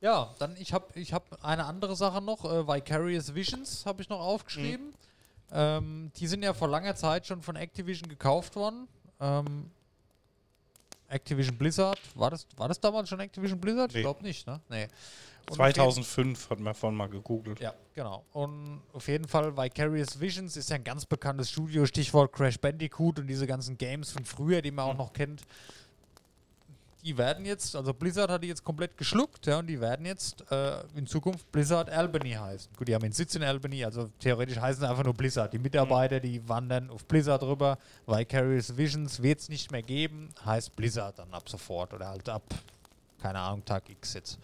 [0.00, 2.44] Ja, dann ich habe ich hab eine andere Sache noch.
[2.44, 4.94] Äh, Vicarious Visions habe ich noch aufgeschrieben.
[5.52, 8.88] Ähm, die sind ja vor langer Zeit schon von Activision gekauft worden.
[9.20, 9.70] Ähm,
[11.08, 11.98] Activision Blizzard.
[12.14, 13.90] War das, war das damals schon Activision Blizzard?
[13.90, 14.02] Ich Nee.
[14.02, 14.60] glaube nicht, ne?
[14.68, 14.88] Nee.
[15.50, 17.60] Und auf jeden- 2005 hat man vorhin mal gegoogelt.
[17.60, 18.24] ja, genau.
[18.32, 23.18] Und auf jeden Fall Vicarious Visions ist ja ein ganz bekanntes Studio, Stichwort Crash Bandicoot
[23.18, 25.42] und diese ganzen Games von früher, die man auch noch kennt.
[27.04, 30.44] Die werden jetzt, also Blizzard hat die jetzt komplett geschluckt, ja, und die werden jetzt
[30.52, 32.72] äh, in Zukunft Blizzard Albany heißen.
[32.76, 35.52] Gut, die haben einen Sitz in Albany, also theoretisch heißen sie einfach nur Blizzard.
[35.52, 37.76] Die Mitarbeiter, die wandern auf Blizzard rüber.
[38.06, 42.44] Vicarious Visions wird es nicht mehr geben, heißt Blizzard dann ab sofort oder halt ab,
[43.20, 44.38] keine Ahnung, Tag X jetzt.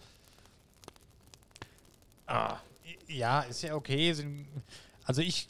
[2.27, 2.57] Ah,
[3.07, 4.11] ja, ist ja okay.
[4.13, 4.47] Sind,
[5.05, 5.47] also ich.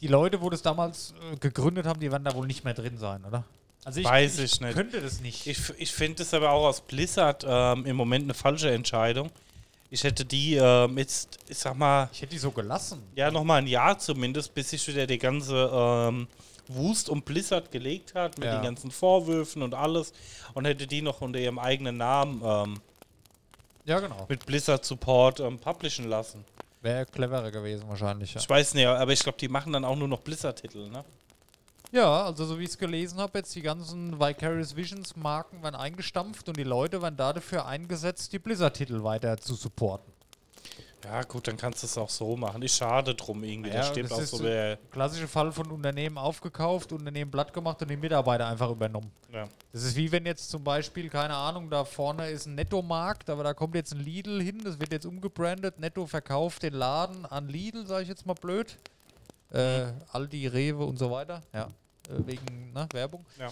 [0.00, 2.98] Die Leute, wo das damals äh, gegründet haben, die werden da wohl nicht mehr drin
[2.98, 3.44] sein, oder?
[3.84, 4.74] Also Weiß ich nicht.
[4.74, 5.46] könnte das nicht.
[5.46, 9.30] Ich, ich finde es aber auch aus Blizzard ähm, im Moment eine falsche Entscheidung.
[9.90, 13.00] Ich hätte die ähm, jetzt, ich sag mal, Ich hätte die so gelassen.
[13.14, 16.26] ja, nochmal ein Jahr zumindest, bis sich wieder die ganze ähm,
[16.66, 18.56] Wust um Blizzard gelegt hat, mit Ja.
[18.58, 20.12] den ganzen Vorwürfen und alles.
[20.54, 22.80] Und hätte die noch unter ihrem eigenen Namen ähm,
[23.84, 24.26] Ja, genau.
[24.28, 26.44] mit Blizzard Support ähm, publishen lassen.
[26.86, 28.32] Wäre cleverer gewesen wahrscheinlich.
[28.32, 28.40] Ja.
[28.40, 31.04] Ich weiß nicht, aber ich glaube, die machen dann auch nur noch Blizzard-Titel, ne?
[31.90, 35.74] Ja, also so wie ich es gelesen habe, jetzt die ganzen Vicarious Visions Marken werden
[35.74, 40.12] eingestampft und die Leute werden dafür eingesetzt, die Blizzard-Titel weiter zu supporten.
[41.04, 42.62] Ja, gut, dann kannst du es auch so machen.
[42.62, 43.70] Ist schade drum irgendwie.
[43.70, 47.52] Ja, da steht das auch ist so, wer, Klassischer Fall von Unternehmen aufgekauft, Unternehmen platt
[47.52, 49.12] gemacht und die Mitarbeiter einfach übernommen.
[49.32, 49.46] ja.
[49.72, 53.44] Das ist wie wenn jetzt zum Beispiel, keine Ahnung, da vorne ist ein Netto-Markt, aber
[53.44, 55.78] da kommt jetzt ein Lidl hin, das wird jetzt umgebrandet.
[55.78, 58.76] Netto verkauft den Laden an Lidl, sage ich jetzt mal blöd.
[59.52, 61.42] Äh, Aldi, Rewe und so weiter.
[61.52, 61.66] Ja,
[62.08, 63.24] äh, wegen ne, Werbung.
[63.38, 63.48] Ja.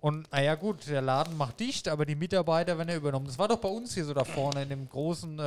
[0.00, 3.26] Und naja gut, der Laden macht dicht, aber die Mitarbeiter werden ja übernommen.
[3.26, 5.42] Das war doch bei uns hier so da vorne in dem großen äh,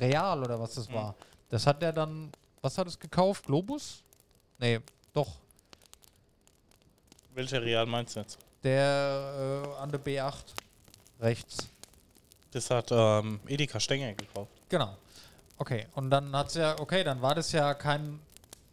[0.00, 1.14] Real oder was das war.
[1.50, 3.46] Das hat der dann, was hat es gekauft?
[3.46, 4.02] Globus?
[4.58, 4.80] Nee,
[5.12, 5.28] doch.
[7.34, 8.38] Welcher Real meinst du jetzt?
[8.64, 10.34] Der äh, an der B8
[11.20, 11.68] rechts.
[12.50, 14.50] Das hat ähm, Edeka Stenger gekauft.
[14.68, 14.96] Genau.
[15.58, 18.18] Okay, und dann hat's ja, okay, dann war das ja kein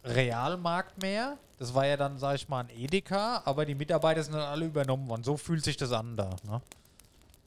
[0.04, 1.38] Realmarkt mehr.
[1.64, 4.66] Das war ja dann, sag ich mal, ein Edeka, aber die Mitarbeiter sind dann alle
[4.66, 5.24] übernommen worden.
[5.24, 6.28] So fühlt sich das an da.
[6.46, 6.60] Ne?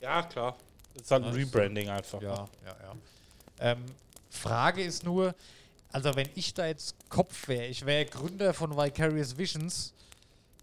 [0.01, 0.55] Ja, klar.
[0.95, 1.33] Das ist halt ein.
[1.33, 2.19] Rebranding einfach.
[2.21, 2.33] Ja,
[2.65, 2.93] ja, ja.
[3.59, 3.85] Ähm,
[4.31, 5.35] Frage ist nur,
[5.91, 9.93] also wenn ich da jetzt Kopf wäre, ich wäre Gründer von Vicarious Visions,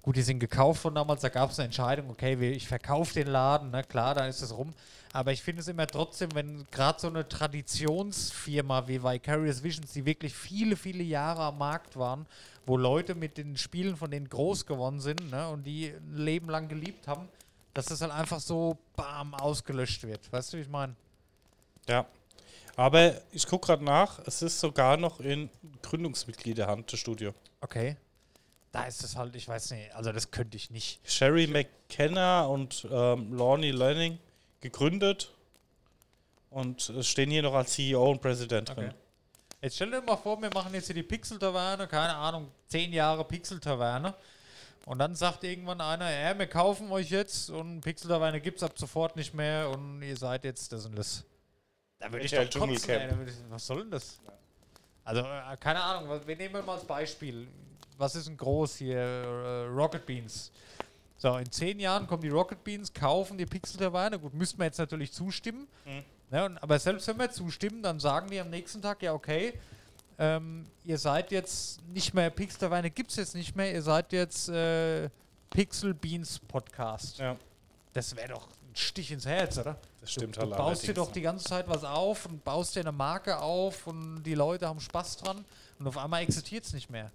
[0.03, 3.15] gut, die sind gekauft von damals, da gab es eine Entscheidung, okay, wir- ich verkaufe
[3.15, 4.75] den Laden, na klar, dann ist es rum.
[5.13, 10.05] Aber ich finde es immer trotzdem, wenn gerade so eine Traditionsfirma wie Vicarious Visions, die
[10.05, 12.27] wirklich viele, viele Jahre am Markt waren,
[12.67, 16.49] wo Leute mit den Spielen von denen groß geworden sind ne, und die ein Leben
[16.49, 17.29] lang geliebt haben,
[17.75, 20.33] dass das halt einfach so bam ausgelöscht wird.
[20.33, 20.95] Weißt du, wie ich meine?
[21.89, 22.07] Ja.
[22.77, 25.49] Aber ich gucke gerade nach, es ist sogar noch in
[25.83, 27.33] Gründungsmitgliederhand, das Studio.
[27.61, 27.97] Okay.
[28.73, 30.99] Da ist es halt, ich weiß nicht, also das könnte ich nicht.
[31.05, 34.19] Sherry McKenna und ähm, Lorne Learning
[34.61, 35.33] gegründet
[36.51, 38.93] und es stehen hier noch als CEO und Präsident drin.
[39.65, 43.25] Jetzt stell dir mal vor, wir machen jetzt hier die Pixel-Taverne, keine Ahnung, zehn Jahre
[43.25, 44.13] Pixel-Taverne.
[44.85, 48.73] Und dann sagt irgendwann einer, ja, wir kaufen euch jetzt und Pixel-Taverne gibt es ab
[48.79, 51.25] sofort nicht mehr und ihr seid jetzt das und das.
[51.99, 54.21] Da würde ich doch kotzen, ey, da ich, Was soll denn das?
[55.03, 57.49] Also, äh, keine Ahnung, was- wir nehmen mal als Beispiel.
[57.97, 58.99] Was ist denn groß hier?
[58.99, 60.53] Äh, Rocket Beans.
[61.17, 64.19] So, in zehn Jahren kommen die Rocket Beans, kaufen die Pixel-Taverne.
[64.19, 65.67] Gut, müssten wir jetzt natürlich zustimmen.
[66.31, 69.59] Ne, und, aber selbst wenn wir zustimmen, dann sagen die am nächsten Tag, ja, okay,
[70.19, 74.49] ähm, ihr seid jetzt nicht mehr, Pixel-Taverne gibt es jetzt nicht mehr, ihr seid jetzt
[74.49, 75.11] äh,
[75.51, 77.19] Pixel Beans Podcast.
[77.19, 77.37] Ja,
[77.93, 79.77] Das wäre doch ein Stich ins Herz, oder?
[80.01, 82.77] das stimmt du, halt du baust dir doch die ganze Zeit was auf und baust
[82.77, 85.45] dir eine Marke auf und die Leute haben Spaß dran
[85.79, 87.11] und auf einmal existiert es nicht mehr.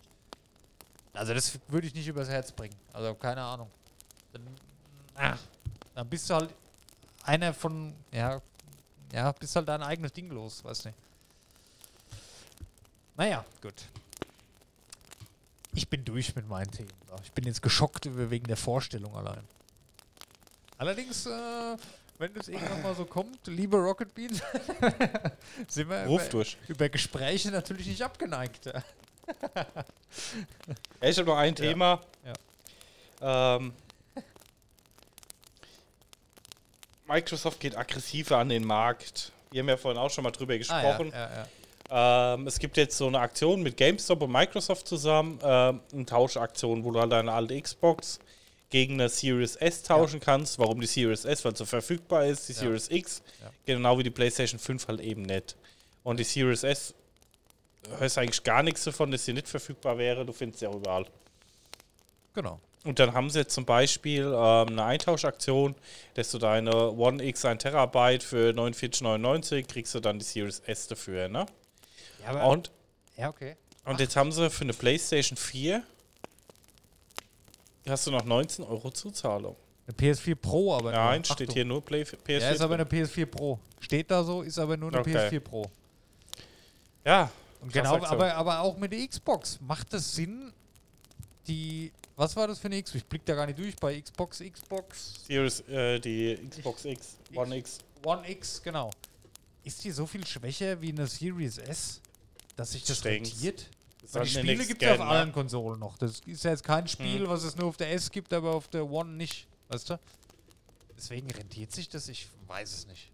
[1.13, 2.75] Also das würde ich nicht übers Herz bringen.
[2.93, 3.69] Also keine Ahnung.
[4.33, 4.41] Dann,
[5.15, 5.37] ah,
[5.95, 6.49] dann bist du halt
[7.23, 8.41] einer von, ja,
[9.13, 10.97] ja, bist halt dein eigenes Ding los, weiß nicht.
[13.17, 13.73] Naja, gut.
[15.73, 16.89] Ich bin durch mit meinen Themen.
[17.23, 19.43] Ich bin jetzt geschockt über- wegen der Vorstellung allein.
[20.77, 21.77] Allerdings, äh,
[22.17, 24.41] wenn das irgendwann mal so kommt, liebe Rocket Beans,
[25.67, 26.57] sind wir Ruf über, durch.
[26.67, 28.65] über Gespräche natürlich nicht abgeneigt.
[28.65, 28.83] ja.
[29.55, 29.65] Ja,
[31.09, 32.01] ich habe noch ein Thema.
[33.21, 33.73] Ähm,
[37.09, 39.31] Microsoft geht aggressiver an den Markt.
[39.51, 41.11] Wir haben ja vorhin auch schon mal drüber gesprochen.
[41.13, 41.47] Ah, ja, ja, ja.
[41.91, 46.83] Ähm, es gibt jetzt so eine Aktion mit GameStop und Microsoft zusammen, ähm, eine Tauschaktion,
[46.83, 48.19] wo du halt deine alte Xbox
[48.69, 50.59] gegen eine Series S tauschen kannst.
[50.59, 51.43] Warum die Series S?
[51.43, 52.53] Weil sie verfügbar ist, die.
[52.53, 53.23] Series X,
[53.65, 55.55] genau wie die PlayStation 5 halt eben nicht.
[56.03, 56.93] Und die Series S,
[57.97, 60.23] hörst eigentlich gar nichts davon, dass sie nicht verfügbar wäre.
[60.23, 61.07] Du findest sie auch überall.
[62.35, 62.59] Genau.
[62.85, 65.75] Und dann haben sie jetzt zum Beispiel ähm, eine Eintauschaktion,
[66.13, 70.87] dass du deine One X 1 Terabyte für 49,99 kriegst du dann die Series S
[70.87, 71.45] dafür, ne?
[72.23, 72.71] Ja, aber, Und,
[73.17, 73.57] ja okay.
[73.83, 75.83] und jetzt haben sie für eine PlayStation 4
[77.89, 79.55] hast du noch 19 Euro Zuzahlung.
[79.87, 80.91] Eine PS4 Pro, aber.
[80.91, 81.53] Nein, steht Achtung.
[81.53, 82.39] hier nur Play PS4.
[82.39, 83.59] Ja, ist aber eine PS4 Pro.
[83.79, 85.15] Steht da so, ist aber nur eine Okay.
[85.17, 85.71] PS4 Pro.
[87.05, 87.31] ja,
[87.71, 89.59] genau, aber, aber auch mit der Xbox.
[89.61, 90.53] Macht es Sinn,
[91.47, 91.91] die.
[92.19, 92.95] Was war das für eine Xbox?
[93.01, 97.55] Ich blick da gar nicht durch bei Xbox, Xbox Series, äh, die Xbox X, One
[97.55, 97.77] X.
[98.03, 98.91] One X, genau.
[99.63, 102.01] Ist die so viel schwächer wie eine Series S,
[102.57, 103.69] dass sich das rentiert?
[104.03, 105.05] Ist Weil die Spiele gibt es auf ne?
[105.05, 105.97] allen Konsolen noch.
[105.97, 107.29] Das ist ja jetzt kein Spiel, Mhm.
[107.29, 109.47] was es nur auf der S gibt, aber auf der One nicht.
[109.69, 109.97] Weißt du?
[110.97, 112.09] Deswegen rentiert sich das?
[112.09, 113.09] Ich weiß es nicht.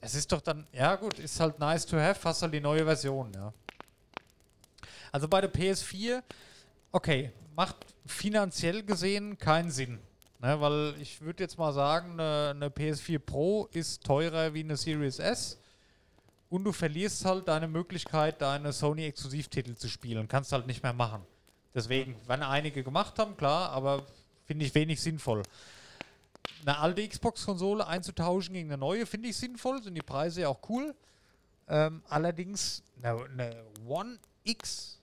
[0.00, 2.84] Es ist doch dann, ja gut, ist halt nice to have, hast halt die neue
[2.84, 3.52] Version, ja.
[5.12, 6.22] Also bei der PS4,
[6.92, 9.98] okay, macht finanziell gesehen keinen Sinn.
[10.40, 14.76] Ne, weil ich würde jetzt mal sagen, eine, eine PS4 Pro ist teurer wie eine
[14.76, 15.58] Series S.
[16.48, 20.28] Und du verlierst halt deine Möglichkeit, deine Sony-Exklusivtitel zu spielen.
[20.28, 21.24] Kannst halt nicht mehr machen.
[21.74, 24.06] Deswegen, wenn einige gemacht haben, klar, aber
[24.46, 25.42] finde ich wenig sinnvoll.
[26.62, 30.68] Eine alte Xbox-Konsole einzutauschen gegen eine neue, finde ich sinnvoll, sind die Preise ja auch
[30.68, 30.94] cool.
[31.68, 34.99] Ähm, allerdings, eine, eine One X,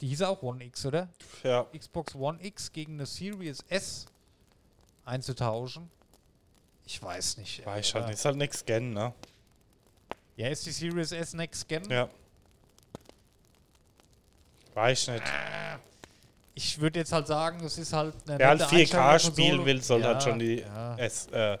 [0.00, 1.08] die hieß auch One X, oder?
[1.42, 4.06] Ja, Xbox One X gegen eine Series S
[5.04, 5.90] einzutauschen.
[6.86, 7.64] Ich weiß nicht.
[7.66, 8.14] weiß ich äh, halt nicht.
[8.18, 9.12] Ist halt Next Gen, ne?
[10.36, 11.84] Ja, ist die Series S Next Gen?
[11.90, 12.08] Ja.
[14.74, 15.24] Weiß ich nicht.
[16.54, 19.32] Ich würde jetzt halt sagen, es ist halt eine Wer halt nette 4K Einsteigerkonsole.
[19.32, 20.96] spielen will, soll ja, halt schon die Ja.
[20.96, 21.58] S, äh,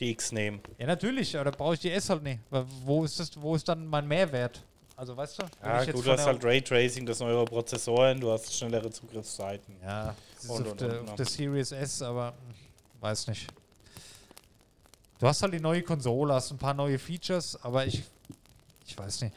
[0.00, 0.60] die X nehmen.
[0.78, 2.40] ja, natürlich, aber da brauche ich die S halt nicht.
[2.50, 4.64] Weil Wo ist, das, wo ist dann mein Mehrwert?
[4.98, 5.44] Also, weißt du?
[5.62, 9.76] Ja, gut, du hast halt Raytracing, das neuere Prozessoren, du hast schnellere Zugriffszeiten.
[9.80, 10.12] Ja,
[10.48, 12.54] Und, auf, und, der, und, auf der Series S, aber hm,
[13.00, 13.46] weiß nicht.
[15.20, 18.02] Du hast halt die neue Konsole, hast ein paar neue Features, aber ich,
[18.88, 19.36] ich weiß nicht.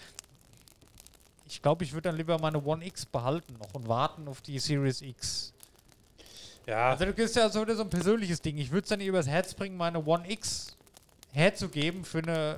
[1.45, 4.57] Ich glaube, ich würde dann lieber meine One X behalten noch und warten auf die
[4.57, 5.53] Series X.
[6.65, 8.57] Ja, Also du gehst ja so wieder so ein persönliches Ding.
[8.57, 10.75] Ich würde es dann nicht übers Herz bringen, meine One X
[11.33, 12.57] herzugeben für eine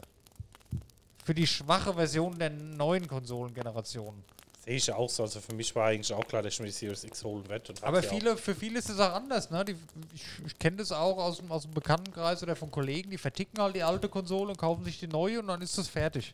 [1.24, 4.24] für die schwache Version der neuen Konsolengeneration.
[4.66, 5.24] sehe ich auch so.
[5.24, 7.74] Also für mich war eigentlich auch klar, dass ich mir die Series X holen werde.
[7.82, 9.64] Aber viele, für viele ist es auch anders, ne?
[9.66, 9.76] Die,
[10.14, 13.62] ich ich kenne das auch aus, dem- aus dem Bekanntenkreis oder von Kollegen, die verticken
[13.62, 16.34] halt die alte Konsole und kaufen sich die neue und dann ist das fertig.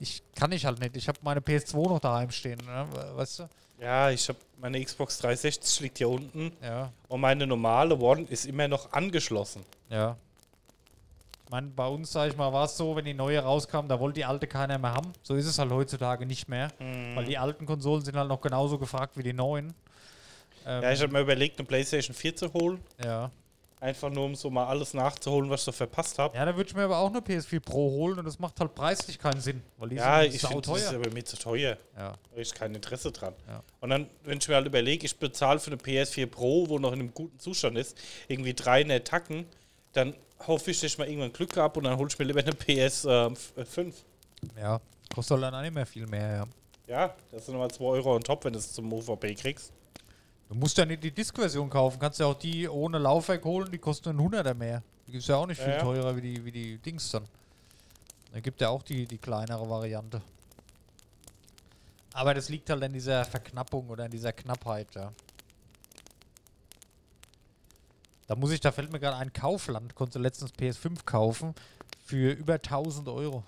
[0.00, 0.96] Ich kann ich halt nicht.
[0.96, 2.86] Ich habe meine PS2 noch daheim stehen, ne?
[3.14, 3.48] weißt du?
[3.80, 8.46] Ja, ich habe meine Xbox 360 liegt hier unten Ja, und meine normale One ist
[8.46, 9.64] immer noch angeschlossen.
[9.90, 10.16] ja.
[11.54, 14.00] Ich meine, bei uns, sag ich mal, war es so, wenn die neue rauskam, da
[14.00, 15.12] wollte die alte keiner mehr haben.
[15.22, 17.14] So ist es halt heutzutage nicht mehr, Mhm.
[17.14, 19.72] weil die alten Konsolen sind halt noch genauso gefragt wie die neuen.
[20.66, 22.80] Ähm, Ja, ich habe mir überlegt, eine PlayStation 4 zu holen.
[23.04, 23.30] ja.
[23.80, 26.34] Einfach nur, um so mal alles nachzuholen, was ich so verpasst habe.
[26.36, 28.74] Ja, da würde ich mir aber auch eine PS4 Pro holen und das macht halt
[28.74, 31.76] preislich keinen Sinn, weil die Ja, sind ich finde, das ist aber mir zu teuer.
[31.96, 32.08] Ja.
[32.14, 33.34] Da habe ich kein Interesse dran.
[33.46, 33.62] Ja.
[33.80, 36.92] Und dann, wenn ich mir halt überlege, ich bezahle für eine PS4 Pro, wo noch
[36.94, 37.96] in einem guten Zustand ist,
[38.26, 39.44] irgendwie 300 Tacken,
[39.92, 40.14] dann
[40.46, 42.52] hoffe ich, dass ich mal irgendwann Glück gehabt und dann hole ich mir lieber eine
[42.52, 43.92] PS5.
[44.58, 44.80] Ja,
[45.14, 46.46] kostet dann auch nicht mehr viel mehr, ja.
[46.86, 49.72] Ja, das sind nochmal 2 Euro on top, wenn du es zum UVP kriegst.
[50.48, 53.78] Du musst ja nicht die Disk-Version kaufen, kannst ja auch die ohne Laufwerk holen, die
[53.78, 54.82] kosten einen Hunderter mehr.
[55.06, 55.80] Die ist ja auch nicht Ja, viel ja.
[55.80, 57.24] teurer wie die, wie die Dings dann.
[58.32, 60.20] Da gibt ja auch die, die kleinere Variante.
[62.12, 65.12] Aber das liegt halt an dieser Verknappung oder an dieser Knappheit, ja.
[68.26, 71.54] Da muss ich, da fällt mir gerade ein Kaufland, konnte letztens PS5 kaufen
[72.04, 73.42] für über 1000 Euro.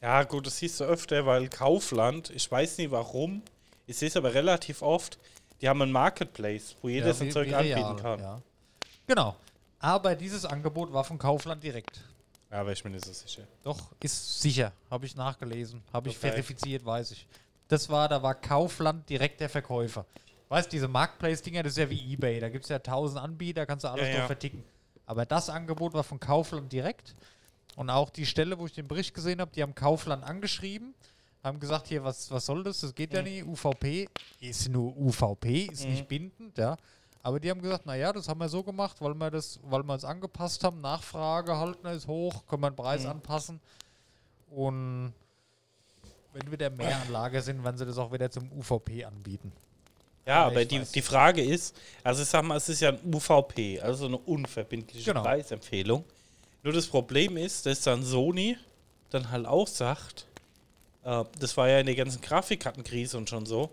[0.00, 3.42] Ja, gut, das siehst du öfter, weil Kaufland, ich weiß nicht warum,
[3.86, 5.18] ich sehe es aber relativ oft,
[5.60, 8.20] die haben einen Marketplace, wo jeder Ja, sein Zeug anbieten kann.
[8.20, 8.42] Ja.
[9.06, 9.36] Genau.
[9.78, 12.02] Aber dieses Angebot war von Kaufland direkt.
[12.50, 13.42] Ja, wäre ich mir nicht so sicher.
[13.62, 14.72] Doch, ist sicher.
[14.90, 15.82] Habe ich nachgelesen.
[15.92, 16.30] Habe ich Okay.
[16.30, 17.26] verifiziert, weiß ich.
[17.68, 20.04] Das war, da war Kaufland direkt der Verkäufer.
[20.48, 22.38] Weißt diese Marketplace-Dinger, das ist ja wie Ebay.
[22.40, 24.26] Da gibt es ja tausend Anbieter, kannst du alles Ja, drauf ja.
[24.26, 24.62] verticken.
[25.06, 27.14] Aber das Angebot war von Kaufland direkt.
[27.76, 30.94] Und auch die Stelle, wo ich den Bericht gesehen habe, die haben Kaufland angeschrieben,
[31.42, 32.80] haben gesagt, hier, was, was soll das?
[32.80, 33.28] Das geht ja Mhm.
[33.28, 33.46] nicht.
[33.46, 34.08] UVP
[34.40, 36.76] ist nur UVP, ist nicht bindend, ja.
[37.22, 39.94] Aber die haben gesagt, naja, das haben wir so gemacht, weil wir das, weil wir
[39.94, 40.80] es angepasst haben.
[40.82, 43.10] Nachfrage halt, ne, ist hoch, können wir den Preis Mhm.
[43.10, 43.60] anpassen.
[44.50, 45.12] Und
[46.32, 49.52] wenn wieder mehr Anlage sind, werden sie das auch wieder zum UVP anbieten.
[50.26, 50.92] Ja, aber ich die, weiß.
[50.92, 55.10] die Frage ist, also ich sag mal, es ist ja ein UVP, also eine unverbindliche
[55.12, 55.22] Genau.
[55.22, 56.04] Preisempfehlung.
[56.62, 58.56] Nur das Problem ist, dass dann Sony
[59.10, 60.26] dann halt auch sagt,
[61.04, 63.70] äh, das war ja in der ganzen Grafikkartenkrise und schon so,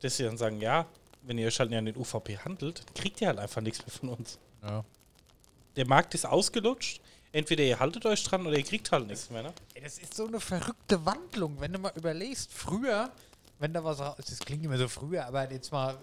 [0.00, 0.86] dass sie dann sagen, ja,
[1.22, 3.80] wenn ihr euch halt nicht an den UVP handelt, dann kriegt ihr halt einfach nichts
[3.80, 4.38] mehr von uns.
[4.62, 4.84] Ja.
[5.76, 7.00] Der Markt ist ausgelutscht.
[7.32, 9.42] Entweder ihr haltet euch dran oder ihr kriegt halt nichts mehr.
[9.42, 9.52] Ne?
[9.74, 12.50] Ey, das ist so eine verrückte Wandlung, wenn du mal überlegst.
[12.50, 13.10] Früher,
[13.58, 15.96] wenn da was raus, das klingt immer so früher, aber jetzt mal,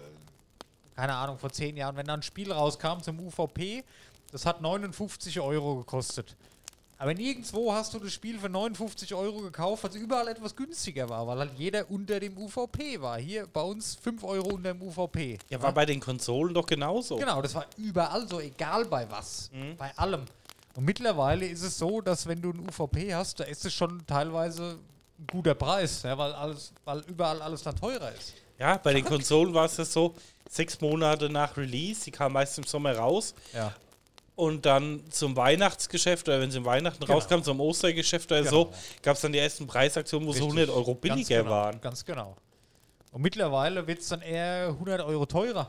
[0.95, 3.83] keine Ahnung, vor zehn Jahren, wenn da ein Spiel rauskam zum UVP,
[4.31, 6.35] das hat 59 Euro gekostet.
[6.97, 11.27] Aber nirgendwo hast du das Spiel für 59 Euro gekauft, was überall etwas günstiger war,
[11.27, 13.17] weil halt jeder unter dem UVP war.
[13.17, 15.37] Hier bei uns 5 Euro unter dem UVP.
[15.49, 17.17] Ja, war bei den Konsolen doch genauso.
[17.17, 19.51] Genau, das war überall so, egal bei was.
[19.77, 20.23] Bei allem.
[20.75, 24.05] Und mittlerweile ist es so, dass wenn du ein UVP hast, da ist es schon
[24.07, 24.79] teilweise
[25.27, 28.33] guter Preis, ja, weil, alles, weil überall alles dann teurer ist.
[28.59, 30.13] Ja, bei den Konsolen war es ja so,
[30.49, 33.73] sechs Monate nach Release, die kam meist im Sommer raus Ja.
[34.35, 37.13] und dann zum Weihnachtsgeschäft oder wenn sie im Weihnachten Genau.
[37.13, 40.69] rauskam, zum Ostergeschäft oder Genau, so, gab es dann die ersten Preisaktionen, wo sie 100
[40.69, 41.81] Euro billiger ganz genau, waren.
[41.81, 42.37] Ganz genau.
[43.11, 45.67] Und mittlerweile wird es dann eher 100 Euro teurer.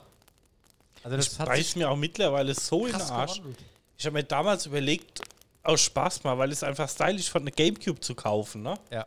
[1.03, 3.35] Also das Das hat sich mir auch mittlerweile so in den Arsch.
[3.39, 3.59] gewandelt.
[3.97, 5.21] Ich habe mir damals überlegt,
[5.63, 8.75] aus Spaß mal, weil es einfach stylisch von einer Gamecube zu kaufen, ne?
[8.91, 9.07] Ja.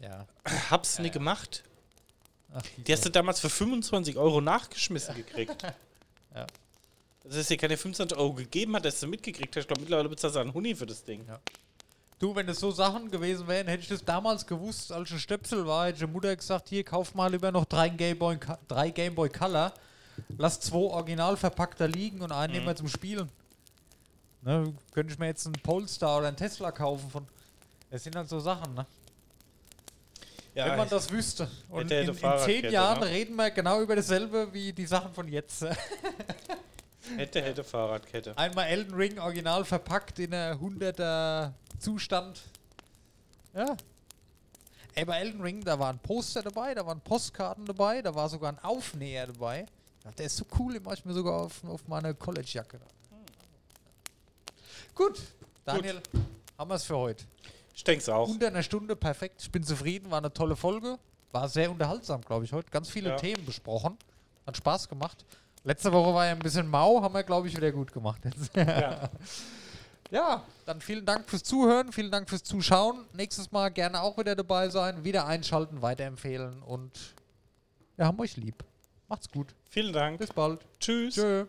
[0.00, 0.26] Ja.
[0.70, 1.62] Hab's nicht gemacht.
[2.52, 5.62] Ach, Die hast du damals für 25 Euro nachgeschmissen gekriegt.
[6.32, 6.46] Ja.
[7.24, 9.62] Das ist dir keine 25 Euro gegeben hat, dass du mitgekriegt hast.
[9.62, 11.24] Ich glaube, mittlerweile bezahlst du einen Huni für das Ding.
[11.26, 11.40] Ja.
[12.20, 15.18] Du, wenn das so Sachen gewesen wären, hätte ich das damals gewusst, als ich ein
[15.18, 18.38] Stöpsel war, hätte die Mutter gesagt, hier, kauf mal lieber noch drei Gameboy,
[18.68, 19.74] drei Gameboy Color,
[20.38, 23.28] lass zwei original verpackt da liegen und einen nehmen wir zum Spielen.
[24.42, 27.26] Ne, könnte ich mir jetzt einen Polestar oder einen Tesla kaufen von.
[27.90, 28.86] Das sind halt so Sachen, ne?
[30.54, 31.48] Ja, wenn man das wüsste.
[31.68, 33.06] Und Hätte, in, in zehn Fahrradkette, Jahren ne?
[33.06, 35.64] reden wir genau über dasselbe wie die Sachen von jetzt.
[37.16, 38.36] hätte, hätte Fahrradkette.
[38.36, 42.40] Einmal Elden Ring original verpackt in einer 100er Zustand.
[43.54, 43.76] Ja.
[44.94, 48.52] Ey, bei Elden Ring, da waren Poster dabei, da waren Postkarten dabei, da war sogar
[48.52, 49.66] ein Aufnäher dabei.
[50.18, 52.80] Der ist so cool, den mach ich mir sogar auf, auf meine College-Jacke.
[54.94, 55.20] Gut,
[55.64, 56.00] Daniel,
[56.58, 57.24] haben wir es für heute.
[57.74, 58.28] Ich denke es auch.
[58.28, 59.40] Unter einer Stunde, perfekt.
[59.42, 60.98] Ich bin zufrieden, war eine tolle Folge.
[61.32, 62.70] War sehr unterhaltsam, glaube ich, heute.
[62.70, 63.16] Ganz viele Ja.
[63.16, 63.96] Themen besprochen.
[64.46, 65.24] Hat Spaß gemacht.
[65.64, 68.20] Letzte Woche war ja ein bisschen mau, haben wir, glaube ich, wieder gut gemacht.
[68.24, 68.50] Jetzt.
[68.56, 69.10] Ja.
[70.12, 73.04] Ja, dann vielen Dank fürs Zuhören, vielen Dank fürs Zuschauen.
[73.12, 76.90] Nächstes Mal gerne auch wieder dabei sein, wieder einschalten, weiterempfehlen und
[77.96, 78.64] wir haben euch lieb.
[79.06, 79.54] Macht's gut.
[79.68, 80.18] Vielen Dank.
[80.18, 80.60] Bis bald.
[80.80, 81.14] Tschüss.
[81.14, 81.46] Tschö.